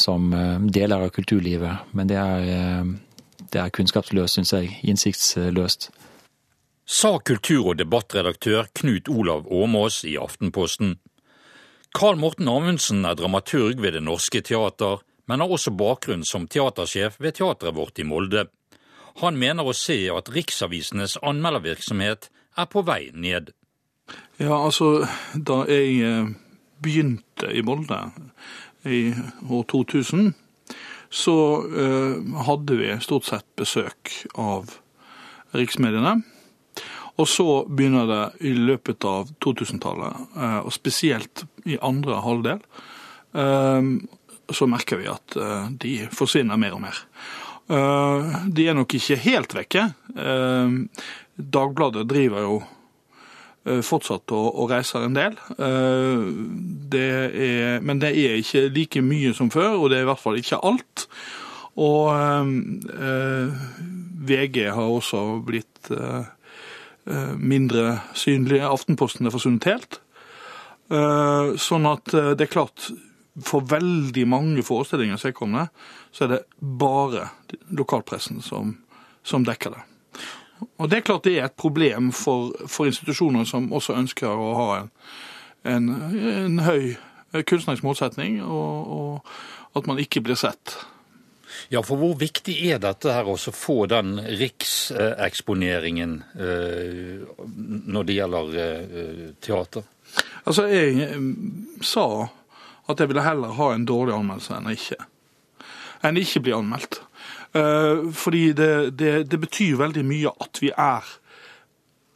som 0.00 0.30
deler 0.72 1.04
av 1.04 1.12
kulturlivet. 1.12 1.90
Men 1.92 2.08
det 2.08 2.16
er, 2.16 2.88
det 3.52 3.60
er 3.60 3.74
kunnskapsløst, 3.76 4.38
syns 4.38 4.54
jeg. 4.56 4.78
Innsiktsløst 4.88 5.90
sa 6.88 7.18
kultur- 7.20 7.68
og 7.68 7.76
debattredaktør 7.76 8.70
Knut 8.72 9.08
Olav 9.12 9.44
Åmås 9.52 10.04
i 10.08 10.16
Aftenposten. 10.16 10.96
Carl 11.92 12.16
Morten 12.16 12.48
Amundsen 12.48 13.04
er 13.04 13.16
dramaturg 13.16 13.82
ved 13.82 13.92
Det 13.92 14.02
Norske 14.02 14.40
Teater, 14.40 15.02
men 15.28 15.40
har 15.40 15.52
også 15.52 15.74
bakgrunn 15.76 16.24
som 16.24 16.46
teatersjef 16.48 17.20
ved 17.20 17.36
teatret 17.36 17.76
vårt 17.76 18.00
i 18.00 18.08
Molde. 18.08 18.46
Han 19.20 19.36
mener 19.36 19.68
å 19.68 19.76
se 19.76 19.98
at 20.08 20.30
riksavisenes 20.32 21.18
anmeldervirksomhet 21.20 22.30
er 22.56 22.68
på 22.72 22.82
vei 22.86 23.10
ned. 23.12 23.52
Ja, 24.38 24.54
altså, 24.54 25.06
da 25.34 25.64
jeg 25.70 25.98
eh, 26.06 26.32
begynte 26.82 27.50
i 27.52 27.62
Molde 27.66 28.00
i 28.86 29.08
år 29.50 29.64
2000, 29.68 30.32
så 31.10 31.34
uh, 31.64 32.42
hadde 32.44 32.76
vi 32.78 32.90
stort 33.00 33.24
sett 33.26 33.46
besøk 33.56 34.12
av 34.36 34.74
riksmediene. 35.56 36.18
Og 37.18 37.26
så 37.26 37.64
begynner 37.66 38.06
det 38.06 38.46
i 38.46 38.52
løpet 38.54 39.04
av 39.08 39.30
2000-tallet, 39.42 40.22
eh, 40.38 40.58
og 40.62 40.72
spesielt 40.74 41.44
i 41.66 41.78
andre 41.82 42.20
halvdel, 42.22 42.62
eh, 43.34 43.90
så 44.54 44.68
merker 44.70 45.00
vi 45.00 45.10
at 45.10 45.36
eh, 45.36 45.66
de 45.82 45.94
forsvinner 46.14 46.60
mer 46.60 46.78
og 46.78 46.84
mer. 46.86 47.04
De 47.68 48.64
er 48.64 48.72
nok 48.72 48.94
ikke 48.96 49.18
helt 49.20 49.52
vekke. 49.52 49.82
Dagbladet 51.36 52.06
driver 52.08 52.46
jo 52.46 52.54
fortsatt 53.84 54.32
å, 54.32 54.38
å 54.62 54.68
reise 54.70 55.00
en 55.04 55.16
del. 55.16 55.34
Det 56.92 57.08
er, 57.28 57.82
men 57.84 58.00
det 58.00 58.12
er 58.16 58.38
ikke 58.40 58.68
like 58.72 59.02
mye 59.04 59.34
som 59.36 59.50
før, 59.52 59.76
og 59.76 59.90
det 59.90 59.98
er 59.98 60.06
i 60.06 60.08
hvert 60.08 60.22
fall 60.22 60.38
ikke 60.40 60.60
alt. 60.64 61.04
Og 61.78 62.08
VG 64.28 64.64
har 64.72 64.96
også 64.96 65.22
blitt 65.46 65.92
Eh, 67.08 67.36
mindre 67.36 68.00
synlige. 68.14 68.68
Aftenposten 68.68 69.26
er 69.26 69.32
forsvunnet 69.32 69.64
helt. 69.70 70.00
Eh, 70.92 71.54
sånn 71.56 71.88
at 71.88 72.12
eh, 72.12 72.34
det 72.36 72.48
er 72.48 72.52
klart, 72.52 72.90
for 73.44 73.64
veldig 73.64 74.24
mange 74.28 74.64
forestillinger 74.66 75.20
vedkommende, 75.22 75.70
så 76.12 76.26
er 76.26 76.34
det 76.34 76.40
bare 76.60 77.30
lokalpressen 77.72 78.42
som, 78.44 78.74
som, 79.24 79.46
dekker 79.46 79.76
det. 79.76 79.84
Og 80.78 80.90
det 80.90 80.98
er 81.00 81.06
klart 81.06 81.26
det 81.26 81.36
er 81.38 81.48
et 81.48 81.58
problem 81.58 82.12
for, 82.14 82.54
for 82.66 82.90
institusjoner 82.90 83.46
som 83.48 83.72
også 83.74 83.96
ønsker 83.98 84.28
å 84.30 84.52
ha 84.58 84.68
en, 84.80 84.90
en, 85.74 85.90
en 86.32 86.62
høy 86.66 86.96
kunstnerisk 87.46 87.84
målsetning, 87.84 88.40
og, 88.42 88.94
og 88.98 89.78
at 89.78 89.90
man 89.90 90.00
ikke 90.00 90.22
blir 90.24 90.38
sett. 90.38 90.78
Ja, 91.72 91.82
for 91.84 92.00
hvor 92.00 92.14
viktig 92.20 92.54
er 92.70 92.80
dette 92.80 93.12
her 93.12 93.28
å 93.28 93.36
få 93.36 93.82
den 93.90 94.18
rikseksponeringen 94.40 96.18
eh, 96.38 97.24
når 97.88 98.08
det 98.08 98.16
gjelder 98.18 98.58
eh, 98.64 99.22
teater? 99.44 99.86
Altså, 100.44 100.66
jeg 100.72 101.08
eh, 101.08 101.16
sa 101.84 102.06
at 102.88 103.00
jeg 103.00 103.10
ville 103.10 103.24
heller 103.24 103.56
ha 103.58 103.72
en 103.74 103.86
dårlig 103.88 104.16
anmeldelse 104.16 104.56
enn 104.56 104.72
ikke. 104.72 105.00
Enn 106.06 106.20
ikke 106.20 106.44
bli 106.46 106.56
anmeldt. 106.56 107.02
Fordi 107.52 108.52
det, 108.52 108.72
det, 109.00 109.12
det 109.30 109.38
betyr 109.40 109.78
veldig 109.80 110.04
mye 110.04 110.32
at 110.44 110.60
vi 110.60 110.68
er 110.68 111.06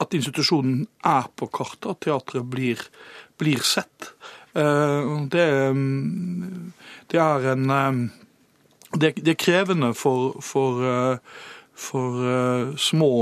At 0.02 0.12
institusjonen 0.12 0.82
er 1.06 1.30
på 1.38 1.46
kartet, 1.48 1.88
at 1.88 2.00
teatret 2.04 2.44
blir, 2.50 2.80
blir 3.40 3.62
sett. 3.64 4.10
Det, 4.52 5.46
det 7.08 7.20
er 7.22 7.46
en 7.52 7.70
det, 8.92 9.12
det, 9.16 9.30
er 9.30 9.38
krevende 9.40 9.94
for, 9.94 10.34
for, 10.44 10.82
eh, 10.84 11.16
for 11.72 12.74
små, 12.76 13.12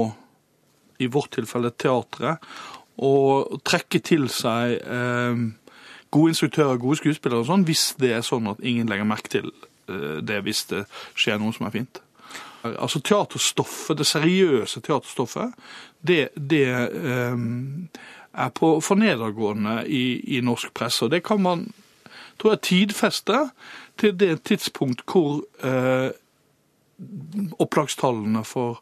i 0.98 1.06
vårt 1.06 1.36
tilfelle 1.36 1.70
teatret, 1.76 2.40
å 2.96 3.12
trekke 3.60 4.00
til 4.02 4.26
seg 4.32 4.80
gode 6.10 6.32
instruktører, 6.34 6.78
gode 6.80 6.98
skuespillere 7.00 7.44
og 7.44 7.48
sånn, 7.48 7.66
hvis 7.68 7.90
det 8.00 8.12
er 8.16 8.26
sånn 8.26 8.48
at 8.50 8.62
ingen 8.66 8.90
legger 8.90 9.08
merke 9.08 9.32
til 9.32 9.50
uh, 9.50 9.69
det 10.22 10.40
hvis 10.46 10.64
det 10.70 10.84
skjer 11.18 11.40
noe 11.40 11.54
som 11.56 11.68
er 11.68 11.74
fint. 11.74 12.00
Altså 12.62 13.00
Teaterstoffet, 13.00 13.98
det 13.98 14.06
seriøse 14.06 14.82
teaterstoffet, 14.84 15.54
det, 16.04 16.28
det 16.36 16.66
er 16.68 18.50
på 18.54 18.72
for 18.84 19.00
nedadgående 19.00 19.80
i, 19.88 20.36
i 20.36 20.42
norsk 20.44 20.74
presse. 20.76 21.06
Og 21.06 21.14
det 21.14 21.22
kan 21.24 21.40
man 21.42 21.64
tror 22.40 22.56
jeg 22.56 22.60
tidfeste 22.60 23.50
til 24.00 24.16
det 24.16 24.42
tidspunkt 24.48 25.04
hvor 25.04 25.42
uh, 25.64 26.10
opplagstallene 27.60 28.44
for, 28.44 28.80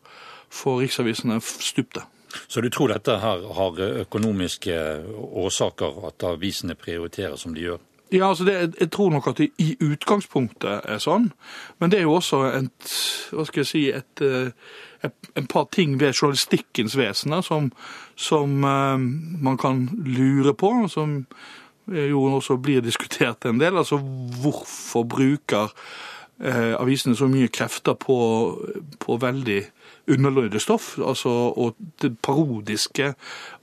for 0.48 0.80
riksavisene 0.82 1.40
stupte. 1.40 2.04
Så 2.48 2.60
du 2.60 2.68
tror 2.70 2.92
dette 2.92 3.18
her 3.18 3.44
har 3.56 3.82
økonomiske 4.04 4.74
årsaker, 5.16 6.02
at 6.10 6.26
avisene 6.28 6.74
prioriterer 6.74 7.36
som 7.40 7.54
de 7.54 7.64
gjør? 7.64 7.78
Ja, 8.12 8.28
altså 8.28 8.44
det, 8.44 8.74
Jeg 8.80 8.90
tror 8.90 9.10
nok 9.10 9.26
at 9.26 9.38
det 9.38 9.50
i 9.58 9.76
utgangspunktet 9.84 10.88
er 10.88 10.98
sånn. 11.02 11.30
Men 11.78 11.90
det 11.90 12.00
er 12.00 12.06
jo 12.06 12.16
også 12.16 12.42
et, 12.48 12.92
hva 13.32 13.44
skal 13.44 13.64
jeg 13.64 13.70
si, 13.70 13.82
et, 13.92 14.22
eh, 14.24 14.50
et, 15.04 15.30
et 15.36 15.48
par 15.48 15.68
ting 15.72 15.98
ved 16.00 16.16
journalistikkens 16.16 16.96
vesen 16.96 17.36
som, 17.42 17.70
som 18.16 18.64
uh, 18.64 18.96
man 18.98 19.58
kan 19.60 19.88
lure 20.06 20.54
på. 20.54 20.72
som 20.88 21.24
jo 21.88 22.24
også 22.36 22.58
blir 22.60 22.82
diskutert 22.84 23.44
en 23.48 23.60
del. 23.60 23.76
Altså 23.76 23.96
hvorfor 24.42 25.04
bruker 25.08 25.68
eh, 25.68 26.17
avisene 26.38 27.16
så 27.18 27.26
mye 27.26 27.50
krefter 27.50 27.96
på, 27.98 28.16
på 29.02 29.16
veldig 29.18 29.58
underløyde 30.08 30.60
stoff, 30.62 30.92
altså 30.98 31.30
og 31.58 31.76
parodiske 32.22 33.12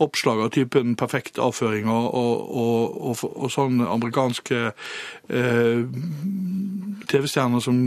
oppslag 0.03 0.43
av 0.43 0.51
typen 0.53 0.95
perfekt 0.99 1.39
avføring 1.41 1.87
og, 1.89 2.09
og, 2.13 2.97
og, 3.09 3.23
og 3.31 3.51
sånne 3.53 3.87
amerikanske 3.89 4.59
eh, 4.67 5.81
TV-stjerner 7.09 7.63
som 7.63 7.79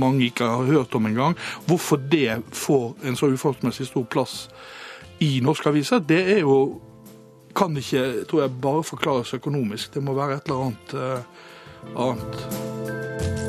mange 0.00 0.30
ikke 0.30 0.48
har 0.48 0.70
hørt 0.70 0.94
om 0.96 1.10
engang. 1.10 1.36
Hvorfor 1.66 2.00
det 2.00 2.40
får 2.52 2.94
en 3.04 3.18
så 3.18 3.32
uforholdsmessig 3.32 3.90
stor 3.90 4.06
plass 4.08 4.46
i 5.20 5.40
norske 5.44 5.68
aviser, 5.68 6.04
det 6.04 6.22
er 6.36 6.44
jo 6.44 6.58
kan 7.56 7.76
ikke 7.76 8.26
tror 8.28 8.42
jeg, 8.42 8.60
bare 8.60 8.84
forklares 8.84 9.32
økonomisk. 9.34 9.94
Det 9.94 10.02
må 10.04 10.12
være 10.12 10.36
et 10.36 10.48
eller 10.48 10.66
annet 10.66 11.22
Eh, 11.96 12.02
annet. 12.02 13.45